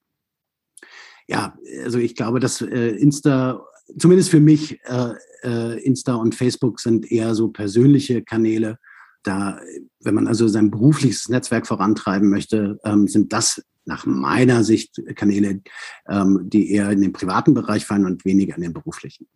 [1.27, 3.65] ja, also ich glaube, dass äh, Insta,
[3.97, 5.13] zumindest für mich, äh,
[5.43, 8.77] äh, Insta und Facebook sind eher so persönliche Kanäle.
[9.23, 9.59] Da,
[10.01, 15.61] wenn man also sein berufliches Netzwerk vorantreiben möchte, ähm, sind das nach meiner Sicht Kanäle,
[16.07, 19.27] ähm, die eher in den privaten Bereich fallen und weniger in den beruflichen.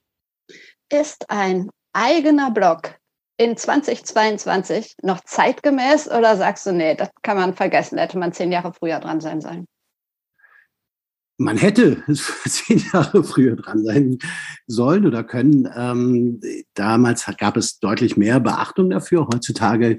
[0.91, 2.95] Ist ein eigener Blog
[3.41, 8.51] in 2022 noch zeitgemäß oder sagst du, nee, das kann man vergessen, hätte man zehn
[8.51, 9.65] Jahre früher dran sein sollen?
[11.39, 12.03] Man hätte
[12.47, 14.19] zehn Jahre früher dran sein
[14.67, 15.67] sollen oder können.
[15.75, 16.39] Ähm,
[16.75, 19.27] damals gab es deutlich mehr Beachtung dafür.
[19.33, 19.97] Heutzutage,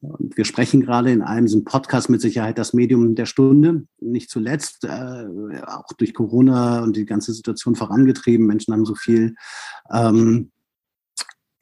[0.00, 3.88] wir sprechen gerade in einem so Podcast mit Sicherheit das Medium der Stunde.
[3.98, 5.26] Nicht zuletzt, äh,
[5.66, 8.46] auch durch Corona und die ganze Situation vorangetrieben.
[8.46, 9.34] Menschen haben so viel
[9.92, 10.52] ähm,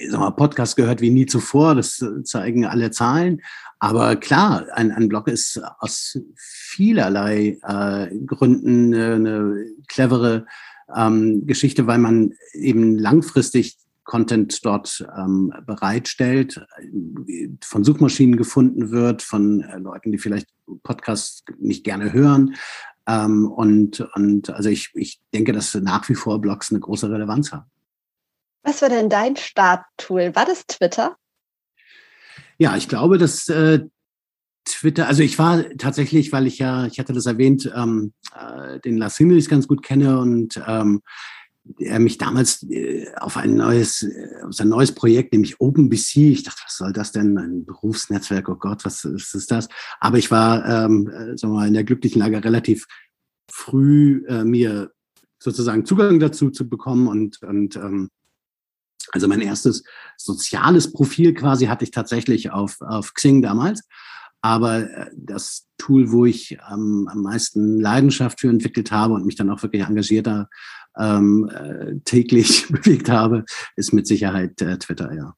[0.08, 3.42] sag mal, Podcast gehört wie nie zuvor, das zeigen alle Zahlen.
[3.78, 10.46] Aber klar, ein, ein Blog ist aus vielerlei äh, Gründen eine, eine clevere
[10.94, 16.64] ähm, Geschichte, weil man eben langfristig Content dort ähm, bereitstellt,
[17.62, 20.48] von Suchmaschinen gefunden wird, von äh, Leuten, die vielleicht
[20.82, 22.54] Podcasts nicht gerne hören.
[23.06, 27.52] Ähm, und, und also ich, ich denke, dass nach wie vor Blogs eine große Relevanz
[27.52, 27.66] haben.
[28.62, 30.34] Was war denn dein Starttool?
[30.34, 31.16] War das Twitter?
[32.58, 33.80] Ja, ich glaube, dass äh,
[34.64, 38.98] Twitter, also ich war tatsächlich, weil ich ja, ich hatte das erwähnt, ähm, äh, den
[38.98, 41.02] Lars Himmels ganz gut kenne und ähm,
[41.78, 46.42] er mich damals äh, auf ein neues, äh, auf sein neues Projekt, nämlich OpenBC, ich
[46.42, 47.38] dachte, was soll das denn?
[47.38, 49.68] Ein Berufsnetzwerk, oh Gott, was, was ist das?
[50.00, 52.86] Aber ich war, ähm, äh, sagen wir mal, in der glücklichen Lage relativ
[53.50, 54.92] früh äh, mir
[55.38, 58.10] sozusagen Zugang dazu zu bekommen und, und ähm,
[59.12, 59.82] also mein erstes
[60.16, 63.82] soziales Profil quasi hatte ich tatsächlich auf, auf Xing damals.
[64.40, 69.36] Aber äh, das Tool, wo ich ähm, am meisten Leidenschaft für entwickelt habe und mich
[69.36, 70.48] dann auch wirklich engagierter
[70.98, 73.44] ähm, äh, täglich bewegt habe,
[73.76, 75.34] ist mit Sicherheit äh, Twitter, ja.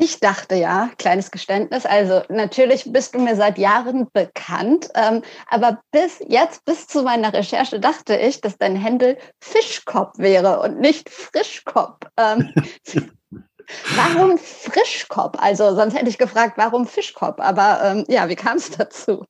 [0.00, 5.80] Ich dachte ja, kleines Geständnis, also natürlich bist du mir seit Jahren bekannt, ähm, aber
[5.90, 11.10] bis jetzt, bis zu meiner Recherche, dachte ich, dass dein Händel Fischkopf wäre und nicht
[11.10, 11.98] Frischkopf.
[12.16, 12.54] Ähm,
[13.96, 15.36] warum Frischkopf?
[15.40, 17.40] Also sonst hätte ich gefragt, warum Fischkopf?
[17.40, 19.24] Aber ähm, ja, wie kam es dazu?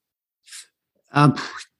[1.16, 1.30] Uh,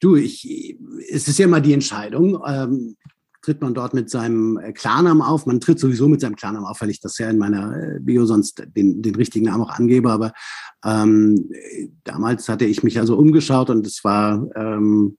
[0.00, 0.78] du, ich,
[1.10, 2.42] es ist ja immer die Entscheidung.
[2.46, 2.96] Ähm,
[3.40, 5.46] tritt man dort mit seinem äh, Klarnamen auf.
[5.46, 8.26] Man tritt sowieso mit seinem Klarnamen auf, weil ich das ja in meiner äh, Bio
[8.26, 10.10] sonst den, den richtigen Namen auch angebe.
[10.10, 10.32] Aber
[10.84, 11.50] ähm,
[12.04, 15.16] damals hatte ich mich also umgeschaut und es war ähm,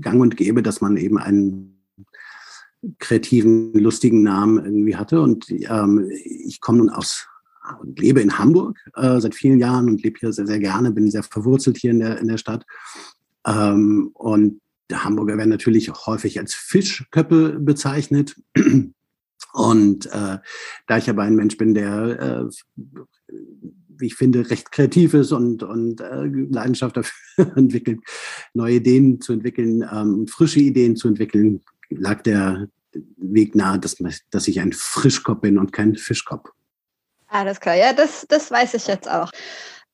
[0.00, 1.76] gang und gäbe, dass man eben einen
[2.98, 5.20] kreativen, lustigen Namen irgendwie hatte.
[5.20, 7.26] Und ähm, ich komme nun aus
[7.80, 11.10] und lebe in Hamburg äh, seit vielen Jahren und lebe hier sehr, sehr gerne, bin
[11.10, 12.64] sehr verwurzelt hier in der, in der Stadt.
[13.46, 14.60] Ähm, und
[14.90, 18.36] der Hamburger werden natürlich auch häufig als Fischköppe bezeichnet.
[19.52, 20.38] Und äh,
[20.86, 23.34] da ich aber ein Mensch bin, der äh,
[23.98, 28.00] wie ich finde, recht kreativ ist und, und äh, Leidenschaft dafür entwickelt,
[28.54, 32.68] neue Ideen zu entwickeln, ähm, frische Ideen zu entwickeln, lag der
[33.16, 33.96] Weg nahe, dass,
[34.30, 36.50] dass ich ein Frischkopf bin und kein Fischkopf.
[37.28, 39.30] Alles klar, ja, das, das weiß ich jetzt auch.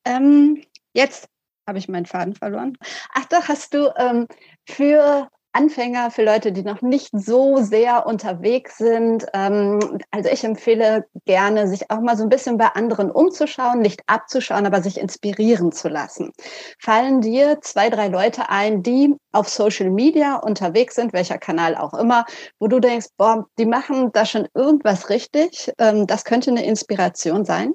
[0.05, 0.62] Ähm,
[0.93, 1.28] jetzt
[1.67, 2.77] habe ich meinen Faden verloren.
[3.15, 4.27] Ach doch, hast du ähm,
[4.69, 9.27] für Anfänger, für Leute, die noch nicht so sehr unterwegs sind.
[9.35, 14.01] Ähm, also ich empfehle gerne, sich auch mal so ein bisschen bei anderen umzuschauen, nicht
[14.07, 16.33] abzuschauen, aber sich inspirieren zu lassen.
[16.79, 21.95] Fallen dir zwei, drei Leute ein, die auf Social Media unterwegs sind, welcher Kanal auch
[21.95, 22.25] immer,
[22.59, 25.71] wo du denkst, boah, die machen da schon irgendwas richtig.
[25.79, 27.75] Ähm, das könnte eine Inspiration sein?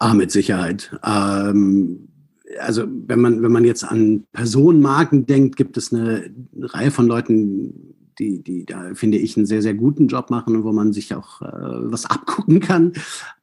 [0.00, 0.90] Ah, mit Sicherheit.
[1.04, 2.09] Ähm
[2.58, 7.94] also wenn man, wenn man jetzt an Personenmarken denkt, gibt es eine Reihe von Leuten,
[8.18, 11.14] die, die da, finde ich, einen sehr, sehr guten Job machen und wo man sich
[11.14, 12.92] auch äh, was abgucken kann.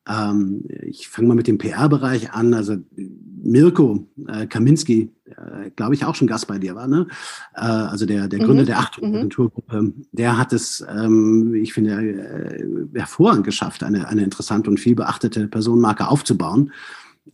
[0.07, 2.53] Ähm, ich fange mal mit dem PR-Bereich an.
[2.53, 2.77] Also
[3.43, 7.07] Mirko äh, Kaminski, äh, glaube ich, auch schon Gast bei dir war, ne?
[7.55, 8.67] Äh, also der, der Gründer mhm.
[8.67, 9.93] der Achtung-Agenturgruppe, mhm.
[10.11, 15.47] der hat es, ähm, ich finde, äh, hervorragend geschafft, eine, eine interessante und viel beachtete
[15.47, 16.71] Personenmarke aufzubauen.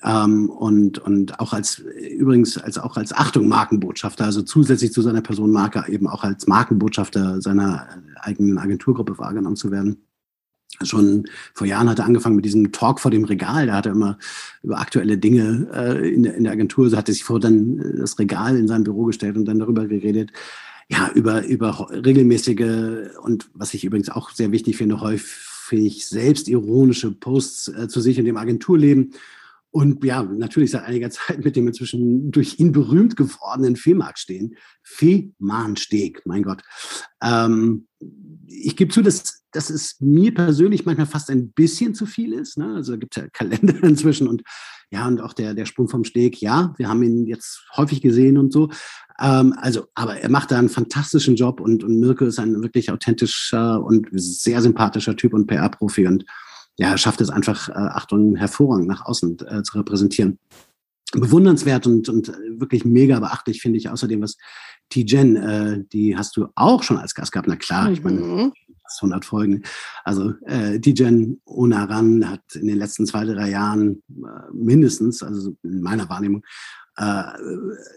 [0.03, 5.21] Ähm, und, und auch als, übrigens, als auch als Achtung Markenbotschafter, also zusätzlich zu seiner
[5.21, 7.87] Personenmarke eben auch als Markenbotschafter seiner
[8.21, 10.03] eigenen Agenturgruppe wahrgenommen zu werden.
[10.81, 13.67] Schon vor Jahren hat er angefangen mit diesem Talk vor dem Regal.
[13.67, 14.17] Da hat er immer
[14.63, 17.79] über aktuelle Dinge äh, in, der, in der Agentur, so hat er sich vor dann
[17.79, 20.31] äh, das Regal in sein Büro gestellt und dann darüber geredet,
[20.89, 27.67] ja, über, über regelmäßige und was ich übrigens auch sehr wichtig finde, häufig selbstironische Posts
[27.69, 29.13] äh, zu sich und dem Agenturleben
[29.73, 34.55] und ja, natürlich seit einiger Zeit mit dem inzwischen durch ihn berühmt gewordenen Fehmark stehen.
[34.83, 36.61] Fehmarnsteg, mein Gott.
[37.23, 37.87] Ähm,
[38.45, 42.55] ich gebe zu, dass, dass es mir persönlich manchmal fast ein bisschen zu viel ist.
[42.55, 42.75] Ne?
[42.75, 44.43] Also gibt es ja Kalender inzwischen und
[44.91, 48.37] ja, und auch der, der Sprung vom Steg, ja, wir haben ihn jetzt häufig gesehen
[48.37, 48.69] und so.
[49.19, 52.91] Ähm, also, aber er macht da einen fantastischen Job und, und Mirko ist ein wirklich
[52.91, 56.25] authentischer und sehr sympathischer Typ und PR-Profi und
[56.77, 60.39] ja, schafft es einfach, äh, Achtung, hervorragend nach außen äh, zu repräsentieren.
[61.13, 64.37] Bewundernswert und, und wirklich mega beachtlich finde ich außerdem, was
[64.89, 67.47] T-Gen, äh, die hast du auch schon als Gast gehabt.
[67.47, 67.93] Na klar, mhm.
[67.93, 68.53] ich meine, mhm.
[69.01, 69.63] 100 Folgen.
[70.03, 75.81] Also äh, Tijen Onaran hat in den letzten zwei, drei Jahren äh, mindestens, also in
[75.81, 76.43] meiner Wahrnehmung,
[76.97, 77.23] äh,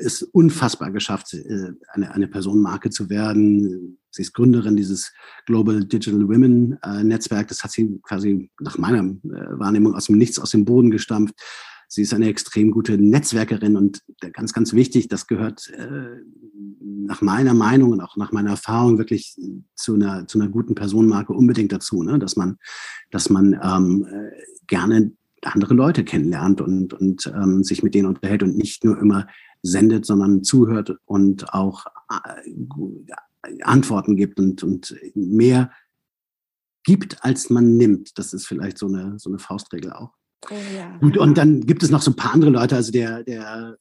[0.01, 3.99] es unfassbar geschafft, äh, eine, eine Personenmarke zu werden.
[4.17, 5.13] Sie ist Gründerin dieses
[5.47, 7.49] Global Digital Women äh, Netzwerk.
[7.49, 11.35] Das hat sie quasi nach meiner äh, Wahrnehmung aus dem Nichts, aus dem Boden gestampft.
[11.89, 14.03] Sie ist eine extrem gute Netzwerkerin und
[14.33, 16.17] ganz, ganz wichtig, das gehört äh,
[16.81, 19.37] nach meiner Meinung und auch nach meiner Erfahrung wirklich
[19.77, 22.19] zu einer, zu einer guten Personenmarke unbedingt dazu, ne?
[22.19, 22.57] dass man,
[23.11, 24.31] dass man ähm, äh,
[24.67, 25.13] gerne
[25.43, 29.29] andere Leute kennenlernt und, und ähm, sich mit denen unterhält und nicht nur immer
[29.63, 32.51] sendet, sondern zuhört und auch äh,
[33.63, 35.71] Antworten gibt und, und mehr
[36.85, 38.19] gibt, als man nimmt.
[38.19, 40.13] Das ist vielleicht so eine, so eine Faustregel auch.
[40.51, 40.97] Oh, ja.
[40.99, 43.77] Gut, und dann gibt es noch so ein paar andere Leute, also der, der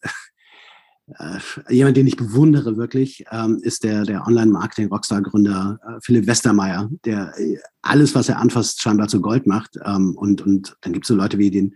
[1.20, 1.40] äh,
[1.70, 7.58] jemand, den ich bewundere wirklich, ähm, ist der, der Online-Marketing-Rockstar-Gründer äh, Philipp Westermeier, der äh,
[7.84, 9.78] alles, was er anfasst, scheinbar zu Gold macht.
[9.86, 11.76] Ähm, und, und dann gibt es so Leute wie den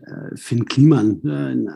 [0.00, 1.72] äh, Finn Kliman, äh,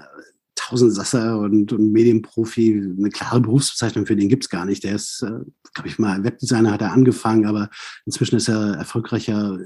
[0.66, 4.82] Tausendsasser und, und Medienprofi, eine klare Berufsbezeichnung für den gibt es gar nicht.
[4.82, 5.44] Der ist, äh,
[5.74, 7.70] glaube ich mal, Webdesigner hat er angefangen, aber
[8.04, 9.58] inzwischen ist er erfolgreicher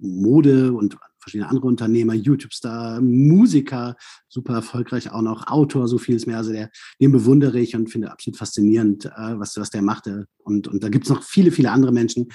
[0.00, 3.96] Mode- und verschiedene andere Unternehmer, YouTube-Star, Musiker,
[4.28, 6.38] super erfolgreich auch noch, Autor, so vieles mehr.
[6.38, 10.26] Also der, den bewundere ich und finde absolut faszinierend, äh, was, was der machte.
[10.38, 12.28] Und, und da gibt es noch viele, viele andere Menschen,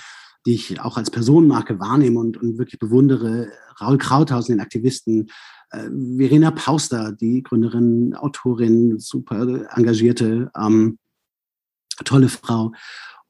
[0.46, 3.50] die ich auch als Personenmarke wahrnehme und, und wirklich bewundere.
[3.82, 5.30] Raul Krauthausen, den Aktivisten,
[5.74, 11.00] Verena Pauster, die Gründerin, Autorin, super engagierte, ähm,
[12.06, 12.72] tolle Frau.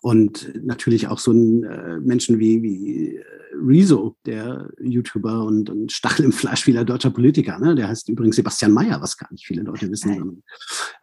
[0.01, 3.23] Und natürlich auch so ein äh, Menschen wie, wie äh,
[3.55, 7.57] Rezo, der YouTuber und, und Stachel im Fleisch vieler deutscher Politiker.
[7.57, 7.73] Ne?
[7.73, 10.43] Der heißt übrigens Sebastian Mayer, was gar nicht viele Leute wissen.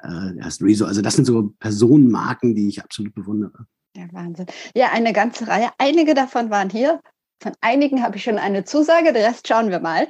[0.01, 0.85] Äh, der heißt Rezo.
[0.85, 3.67] Also das sind so Personenmarken, die ich absolut bewundere.
[3.97, 4.47] Ja, Wahnsinn.
[4.75, 5.71] Ja, eine ganze Reihe.
[5.79, 7.01] Einige davon waren hier.
[7.41, 10.07] Von einigen habe ich schon eine Zusage, den Rest schauen wir mal.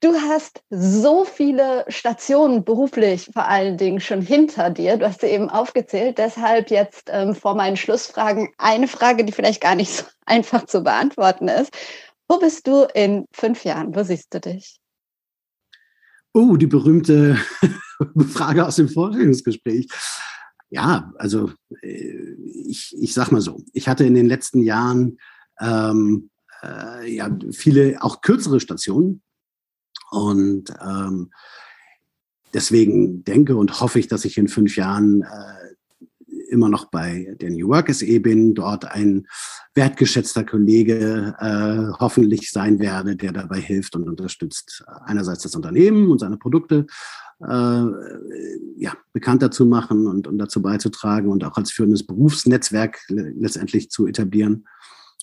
[0.00, 4.96] Du hast so viele Stationen beruflich vor allen Dingen schon hinter dir.
[4.96, 6.18] Du hast sie eben aufgezählt.
[6.18, 10.82] Deshalb jetzt ähm, vor meinen Schlussfragen eine Frage, die vielleicht gar nicht so einfach zu
[10.82, 11.72] beantworten ist.
[12.28, 13.94] Wo bist du in fünf Jahren?
[13.94, 14.80] Wo siehst du dich?
[16.32, 17.36] Oh, die berühmte
[18.32, 19.86] Frage aus dem Vorstellungsgespräch.
[20.70, 21.52] Ja, also
[21.82, 22.34] äh,
[22.66, 25.18] ich, ich sag mal so, ich hatte in den letzten Jahren
[25.60, 26.30] ähm,
[26.62, 29.22] äh, ja viele auch kürzere Stationen
[30.10, 31.30] Und ähm,
[32.54, 35.72] deswegen denke und hoffe ich, dass ich in fünf Jahren äh,
[36.50, 39.26] immer noch bei der New Work SE bin, dort ein
[39.74, 46.18] wertgeschätzter Kollege äh, hoffentlich sein werde, der dabei hilft und unterstützt einerseits das Unternehmen und
[46.18, 46.86] seine Produkte
[47.40, 47.84] äh,
[48.76, 54.06] ja, bekannter zu machen und, und dazu beizutragen und auch als führendes Berufsnetzwerk letztendlich zu
[54.06, 54.66] etablieren.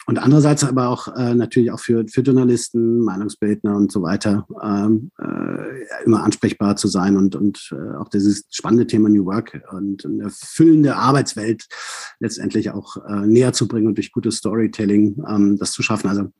[0.05, 5.11] Und andererseits aber auch äh, natürlich auch für, für Journalisten, Meinungsbildner und so weiter ähm,
[5.19, 10.05] äh, immer ansprechbar zu sein und, und äh, auch dieses spannende Thema New Work und
[10.05, 11.67] eine erfüllende Arbeitswelt
[12.19, 16.09] letztendlich auch äh, näher zu bringen und durch gutes Storytelling ähm, das zu schaffen.
[16.09, 16.31] Also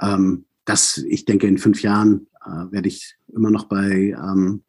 [0.00, 4.62] ähm, das, ich denke, in fünf Jahren äh, werde ich immer noch bei, ähm,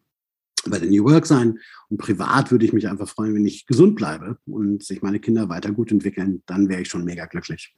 [0.65, 1.59] bei der New Work sein.
[1.89, 5.49] Und privat würde ich mich einfach freuen, wenn ich gesund bleibe und sich meine Kinder
[5.49, 6.43] weiter gut entwickeln.
[6.45, 7.73] Dann wäre ich schon mega glücklich.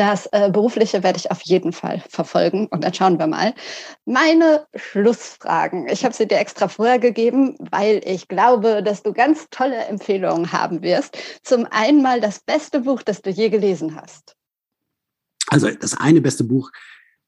[0.00, 3.52] Das äh, Berufliche werde ich auf jeden Fall verfolgen und dann schauen wir mal.
[4.06, 5.88] Meine Schlussfragen.
[5.88, 10.52] Ich habe sie dir extra vorher gegeben, weil ich glaube, dass du ganz tolle Empfehlungen
[10.52, 11.18] haben wirst.
[11.42, 14.36] Zum einen mal das beste Buch, das du je gelesen hast.
[15.48, 16.70] Also das eine beste Buch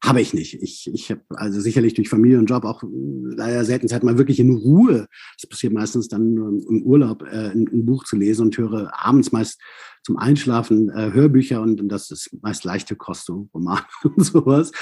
[0.04, 0.60] habe ich nicht.
[0.60, 4.40] Ich, ich habe also sicherlich durch Familie und Job auch leider selten Zeit mal wirklich
[4.40, 5.06] in Ruhe.
[5.40, 9.30] Das passiert meistens dann nur im Urlaub, äh, ein, Buch zu lesen und höre abends
[9.30, 9.60] meist
[10.04, 14.72] zum Einschlafen äh, Hörbücher und, und, das ist meist leichte Kost, so Roman und sowas.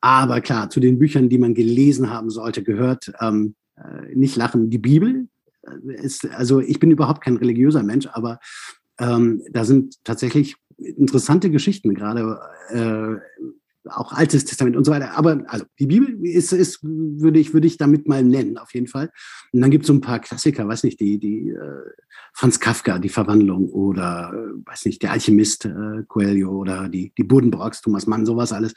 [0.00, 4.70] Aber klar, zu den Büchern, die man gelesen haben sollte, gehört ähm, äh, nicht lachen,
[4.70, 5.28] die Bibel.
[5.62, 8.38] Äh, ist, also ich bin überhaupt kein religiöser Mensch, aber
[8.98, 13.16] ähm, da sind tatsächlich interessante Geschichten gerade äh,
[13.88, 15.16] auch Altes Testament und so weiter.
[15.16, 18.86] Aber also die Bibel ist, ist würde ich, würde ich damit mal nennen, auf jeden
[18.86, 19.10] Fall.
[19.52, 21.90] Und dann gibt es so ein paar Klassiker, weiß nicht, die, die äh,
[22.32, 27.24] Franz Kafka, die Verwandlung oder äh, weiß nicht, der Alchemist äh, Coelho oder die, die
[27.24, 28.74] Buddenbrocks, Thomas Mann, sowas alles.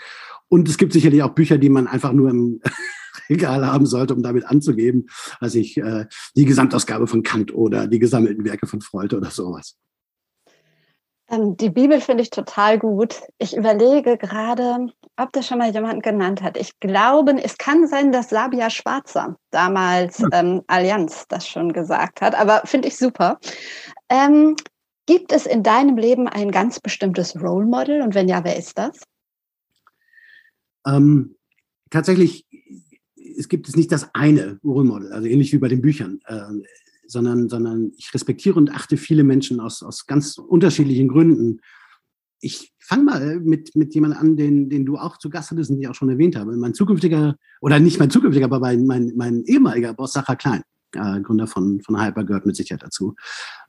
[0.47, 2.61] Und es gibt sicherlich auch Bücher, die man einfach nur im
[3.29, 5.07] Regal haben sollte, um damit anzugeben.
[5.39, 9.77] Also ich, äh, die Gesamtausgabe von Kant oder die gesammelten Werke von Freud oder sowas.
[11.29, 13.21] Ähm, die Bibel finde ich total gut.
[13.39, 16.57] Ich überlege gerade, ob das schon mal jemand genannt hat.
[16.57, 20.27] Ich glaube, es kann sein, dass Sabia Schwarzer damals ja.
[20.33, 23.39] ähm, Allianz das schon gesagt hat, aber finde ich super.
[24.09, 24.55] Ähm,
[25.07, 28.77] gibt es in deinem Leben ein ganz bestimmtes Role Model und wenn ja, wer ist
[28.77, 28.99] das?
[30.87, 31.35] Ähm,
[31.89, 32.45] tatsächlich,
[33.37, 36.19] es gibt es nicht das eine Role Model, also ähnlich wie bei den Büchern.
[37.05, 41.61] Äh, sondern, sondern ich respektiere und achte viele Menschen aus, aus ganz unterschiedlichen Gründen.
[42.39, 45.79] Ich fange mal mit, mit jemandem an, den, den du auch zu Gast hattest und
[45.79, 46.55] ich auch schon erwähnt habe.
[46.57, 50.61] Mein zukünftiger, oder nicht mein zukünftiger, aber mein, mein, mein ehemaliger Boss, Sacha Klein,
[50.95, 53.15] äh, Gründer von, von Hyper, gehört mit Sicherheit dazu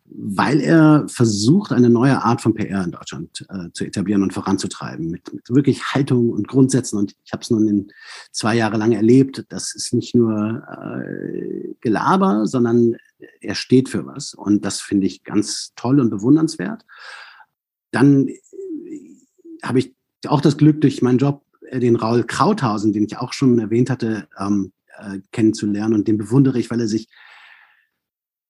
[0.08, 5.10] weil er versucht, eine neue Art von PR in Deutschland äh, zu etablieren und voranzutreiben,
[5.10, 6.98] mit, mit wirklich Haltung und Grundsätzen.
[6.98, 7.92] Und ich habe es nun in
[8.32, 9.44] zwei Jahre lang erlebt.
[9.48, 12.96] Das ist nicht nur äh, Gelaber, sondern
[13.40, 14.34] er steht für was.
[14.34, 16.84] Und das finde ich ganz toll und bewundernswert.
[17.90, 18.36] Dann äh,
[19.62, 19.94] habe ich
[20.26, 23.90] auch das Glück, durch meinen Job äh, den Raul Krauthausen, den ich auch schon erwähnt
[23.90, 25.94] hatte, ähm, äh, kennenzulernen.
[25.94, 27.08] Und den bewundere ich, weil er sich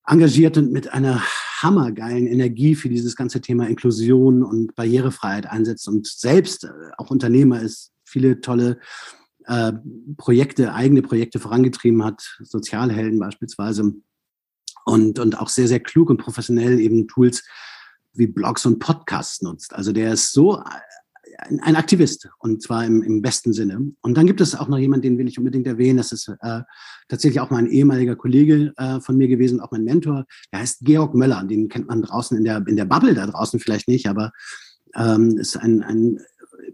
[0.07, 1.23] engagiert und mit einer
[1.63, 6.69] hammergeilen Energie für dieses ganze Thema Inklusion und Barrierefreiheit einsetzt und selbst äh,
[6.99, 8.79] auch Unternehmer ist, viele tolle
[9.47, 9.73] äh,
[10.17, 13.95] Projekte, eigene Projekte vorangetrieben hat, Sozialhelden beispielsweise
[14.85, 17.45] und, und auch sehr, sehr klug und professionell eben Tools
[18.13, 19.75] wie Blogs und Podcasts nutzt.
[19.75, 20.63] Also der ist so
[21.39, 23.93] ein, Aktivist und zwar im, im, besten Sinne.
[24.01, 25.99] Und dann gibt es auch noch jemanden, den will ich unbedingt erwähnen.
[25.99, 26.61] Das ist äh,
[27.09, 30.27] tatsächlich auch mein ehemaliger Kollege äh, von mir gewesen, auch mein Mentor.
[30.53, 31.45] Der heißt Georg Möller.
[31.45, 34.33] Den kennt man draußen in der, in der Bubble da draußen vielleicht nicht, aber
[34.95, 36.21] ähm, ist ein, ein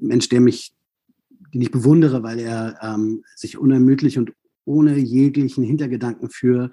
[0.00, 0.74] Mensch, der mich,
[1.52, 4.32] den ich bewundere, weil er ähm, sich unermüdlich und
[4.64, 6.70] ohne jeglichen Hintergedanken für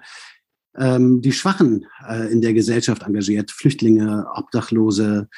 [0.76, 3.50] ähm, die Schwachen äh, in der Gesellschaft engagiert.
[3.50, 5.28] Flüchtlinge, Obdachlose,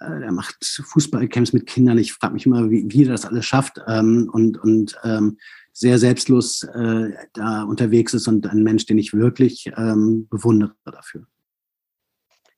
[0.00, 1.98] äh, er macht Fußballcamps mit Kindern.
[1.98, 5.38] Ich frage mich immer, wie, wie er das alles schafft ähm, und, und ähm,
[5.72, 11.26] sehr selbstlos äh, da unterwegs ist und ein Mensch, den ich wirklich ähm, bewundere dafür.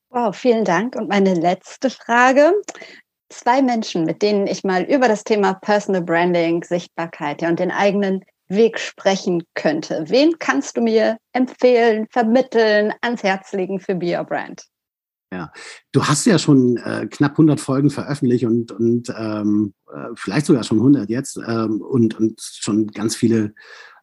[0.08, 0.96] Wow, vielen Dank.
[0.96, 2.52] Und meine letzte Frage.
[3.28, 7.70] Zwei Menschen, mit denen ich mal über das Thema Personal Branding, Sichtbarkeit ja, und den
[7.70, 10.04] eigenen Weg sprechen könnte.
[10.08, 14.64] Wen kannst du mir empfehlen, vermitteln, ans Herz legen für Be Your Brand?
[15.32, 15.52] Ja,
[15.92, 20.64] du hast ja schon äh, knapp 100 Folgen veröffentlicht und, und ähm, äh, vielleicht sogar
[20.64, 23.54] schon 100 jetzt ähm, und, und schon ganz viele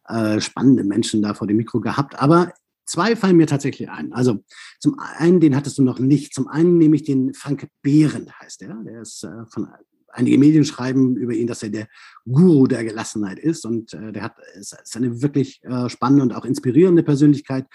[0.08, 2.18] äh, spannende Menschen da vor dem Mikro gehabt.
[2.18, 2.54] Aber
[2.86, 4.14] zwei fallen mir tatsächlich ein.
[4.14, 4.42] Also
[4.80, 6.34] zum einen, den hattest du noch nicht.
[6.34, 8.74] Zum einen nehme ich den Frank Behrendt, heißt der.
[8.86, 9.68] Der ist äh, von
[10.08, 11.88] einige Medien schreiben über ihn, dass er der
[12.24, 13.66] Guru der Gelassenheit ist.
[13.66, 17.66] Und äh, der hat, ist, ist eine wirklich äh, spannende und auch inspirierende Persönlichkeit.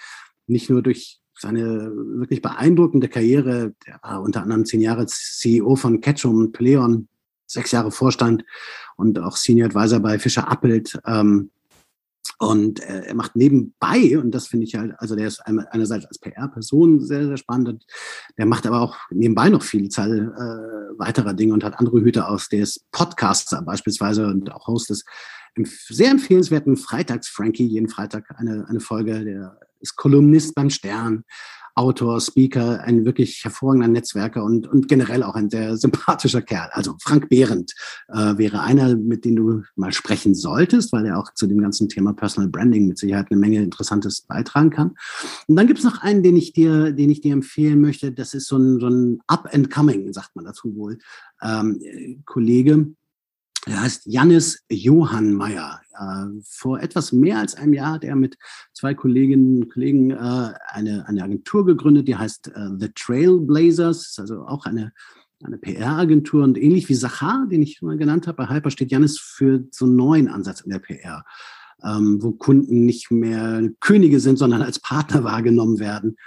[0.47, 3.73] Nicht nur durch seine wirklich beeindruckende Karriere.
[3.85, 7.07] Der war unter anderem zehn Jahre CEO von Ketchum und Pleon,
[7.45, 8.43] sechs Jahre Vorstand
[8.95, 10.99] und auch Senior Advisor bei Fischer Appelt.
[11.05, 11.51] Ähm,
[12.39, 16.17] und äh, er macht nebenbei, und das finde ich halt, also der ist einerseits als
[16.19, 17.85] PR-Person sehr, sehr spannend,
[18.37, 22.27] der macht aber auch nebenbei noch viel Zahl äh, weiterer Dinge und hat andere Hüte
[22.27, 22.49] aus.
[22.49, 25.05] Der ist Podcaster beispielsweise und auch Host des
[25.89, 29.23] sehr empfehlenswerten Freitags-Frankie, jeden Freitag eine, eine Folge.
[29.23, 31.23] Der ist Kolumnist beim Stern,
[31.75, 36.69] Autor, Speaker, ein wirklich hervorragender Netzwerker und, und generell auch ein sehr sympathischer Kerl.
[36.71, 37.73] Also Frank Behrendt
[38.09, 41.89] äh, wäre einer, mit dem du mal sprechen solltest, weil er auch zu dem ganzen
[41.89, 44.95] Thema Personal Branding mit Sicherheit eine Menge Interessantes beitragen kann.
[45.47, 48.11] Und dann gibt es noch einen, den ich dir, den ich dir empfehlen möchte.
[48.11, 50.99] Das ist so ein, so ein Up and Coming, sagt man dazu wohl,
[51.41, 51.79] ähm,
[52.25, 52.93] Kollege,
[53.65, 55.79] er heißt Jannis Johann Meyer.
[55.97, 58.37] Äh, vor etwas mehr als einem Jahr hat er mit
[58.73, 64.45] zwei Kolleginnen und Kollegen äh, eine, eine Agentur gegründet, die heißt äh, The Trailblazers, also
[64.45, 64.91] auch eine,
[65.43, 69.19] eine PR-Agentur und ähnlich wie Sachar, den ich mal genannt habe, bei Hyper steht Jannis
[69.19, 71.23] für so einen neuen Ansatz in der PR,
[71.83, 76.17] ähm, wo Kunden nicht mehr Könige sind, sondern als Partner wahrgenommen werden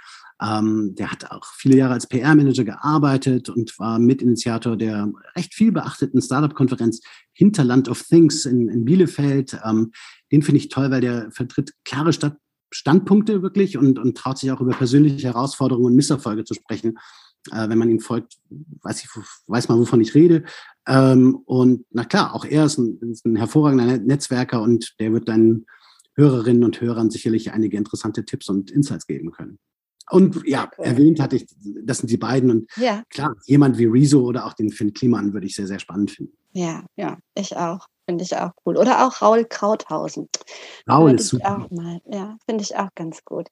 [0.41, 5.71] ähm, der hat auch viele Jahre als PR-Manager gearbeitet und war Mitinitiator der recht viel
[5.71, 7.01] beachteten Startup-Konferenz
[7.33, 9.59] Hinterland of Things in, in Bielefeld.
[9.65, 9.91] Ähm,
[10.31, 12.37] den finde ich toll, weil der vertritt klare Stadt
[12.69, 16.97] Standpunkte wirklich und, und traut sich auch über persönliche Herausforderungen und Misserfolge zu sprechen.
[17.51, 18.37] Äh, wenn man ihm folgt,
[18.81, 19.09] weiß, ich,
[19.47, 20.43] weiß man, wovon ich rede.
[20.85, 25.29] Ähm, und na klar, auch er ist ein, ist ein hervorragender Netzwerker und der wird
[25.29, 25.65] deinen
[26.15, 29.59] Hörerinnen und Hörern sicherlich einige interessante Tipps und Insights geben können.
[30.09, 30.85] Und ja, cool.
[30.85, 31.47] erwähnt hatte ich,
[31.83, 32.49] das sind die beiden.
[32.49, 33.03] Und ja.
[33.09, 36.37] klar, jemand wie Rezo oder auch den Finn Kliman würde ich sehr, sehr spannend finden.
[36.53, 37.87] Ja, ja, ich auch.
[38.09, 38.77] Finde ich auch cool.
[38.77, 40.29] Oder auch Raul Krauthausen.
[40.89, 41.57] Raul ist super.
[41.57, 41.99] Auch mal.
[42.05, 43.49] Ja, finde ich auch ganz gut.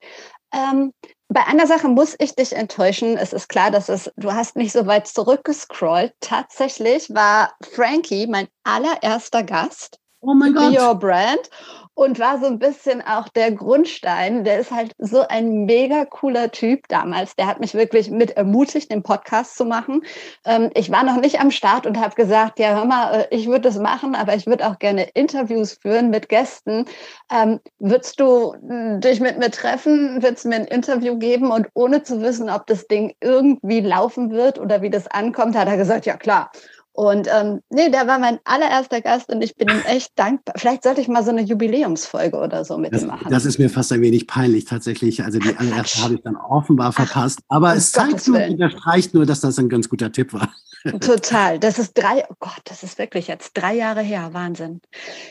[0.53, 0.93] Ähm,
[1.27, 3.17] bei einer Sache muss ich dich enttäuschen.
[3.17, 6.13] Es ist klar, dass es, du hast nicht so weit zurückgescrollt.
[6.21, 9.99] Tatsächlich war Frankie mein allererster Gast.
[10.21, 10.73] Oh mein Gott.
[10.73, 11.49] Your Brand
[11.95, 14.43] und war so ein bisschen auch der Grundstein.
[14.43, 17.35] Der ist halt so ein mega cooler Typ damals.
[17.37, 20.03] Der hat mich wirklich mit ermutigt, den Podcast zu machen.
[20.45, 23.47] Ähm, ich war noch nicht am Start und habe gesagt, ja, hör mal, äh, ich
[23.47, 26.85] würde das machen, aber ich würde auch gerne Interviews führen mit Gästen.
[27.31, 30.21] Ähm, würdest du hm, dich mit mir treffen?
[30.21, 31.49] Würdest du mir ein Interview geben?
[31.49, 35.69] Und ohne zu wissen, ob das Ding irgendwie laufen wird oder wie das ankommt, hat
[35.69, 36.51] er gesagt, ja klar.
[36.95, 40.55] Und ähm, nee, der war mein allererster Gast und ich bin ihm echt dankbar.
[40.57, 43.27] Vielleicht sollte ich mal so eine Jubiläumsfolge oder so mit das, ihm machen.
[43.29, 45.21] Das ist mir fast ein wenig peinlich tatsächlich.
[45.21, 47.39] Also die allererste habe ich dann offenbar verpasst.
[47.49, 50.53] Aber Ach, es zeigt nur, unterstreicht nur, dass das ein ganz guter Tipp war.
[51.01, 51.59] Total.
[51.59, 54.29] Das ist drei, oh Gott, das ist wirklich jetzt drei Jahre her.
[54.33, 54.81] Wahnsinn.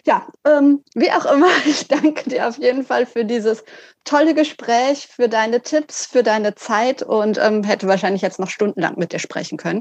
[0.04, 3.64] Ja, ähm, wie auch immer, ich danke dir auf jeden Fall für dieses
[4.04, 8.98] tolle Gespräch, für deine Tipps, für deine Zeit und ähm, hätte wahrscheinlich jetzt noch stundenlang
[8.98, 9.80] mit dir sprechen können.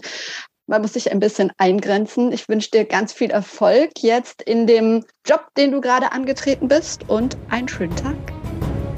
[0.66, 2.32] Man muss sich ein bisschen eingrenzen.
[2.32, 7.10] Ich wünsche dir ganz viel Erfolg jetzt in dem Job, den du gerade angetreten bist
[7.10, 8.16] und einen schönen Tag.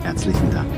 [0.04, 0.72] Herzlichen Dank.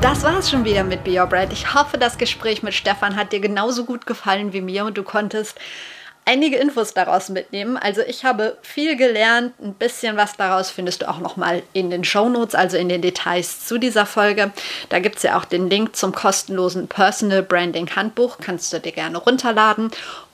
[0.00, 1.52] Das war es schon wieder mit Be Your Brand.
[1.52, 5.04] Ich hoffe, das Gespräch mit Stefan hat dir genauso gut gefallen wie mir und du
[5.04, 5.56] konntest
[6.30, 7.76] einige Infos daraus mitnehmen.
[7.76, 12.04] Also ich habe viel gelernt, ein bisschen was daraus findest du auch nochmal in den
[12.04, 14.52] Show Notes, also in den Details zu dieser Folge.
[14.90, 18.92] Da gibt es ja auch den Link zum kostenlosen Personal Branding Handbuch, kannst du dir
[18.92, 19.90] gerne runterladen.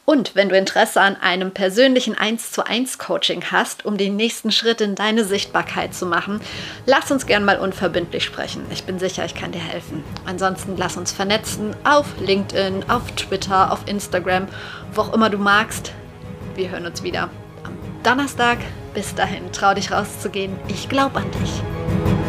[0.07, 4.53] Und wenn du Interesse an einem persönlichen 1 zu 1 Coaching hast, um den nächsten
[4.53, 6.41] Schritt in deine Sichtbarkeit zu machen,
[6.87, 8.65] lass uns gern mal unverbindlich sprechen.
[8.71, 10.05] Ich bin sicher, ich kann dir helfen.
[10.25, 14.47] Ansonsten lass uns vernetzen auf LinkedIn, auf Twitter, auf Instagram,
[14.95, 15.93] wo auch immer du magst.
[16.55, 17.29] Wir hören uns wieder
[17.65, 18.59] am Donnerstag.
[18.95, 20.57] Bis dahin, trau dich rauszugehen.
[20.69, 22.26] Ich glaube an dich.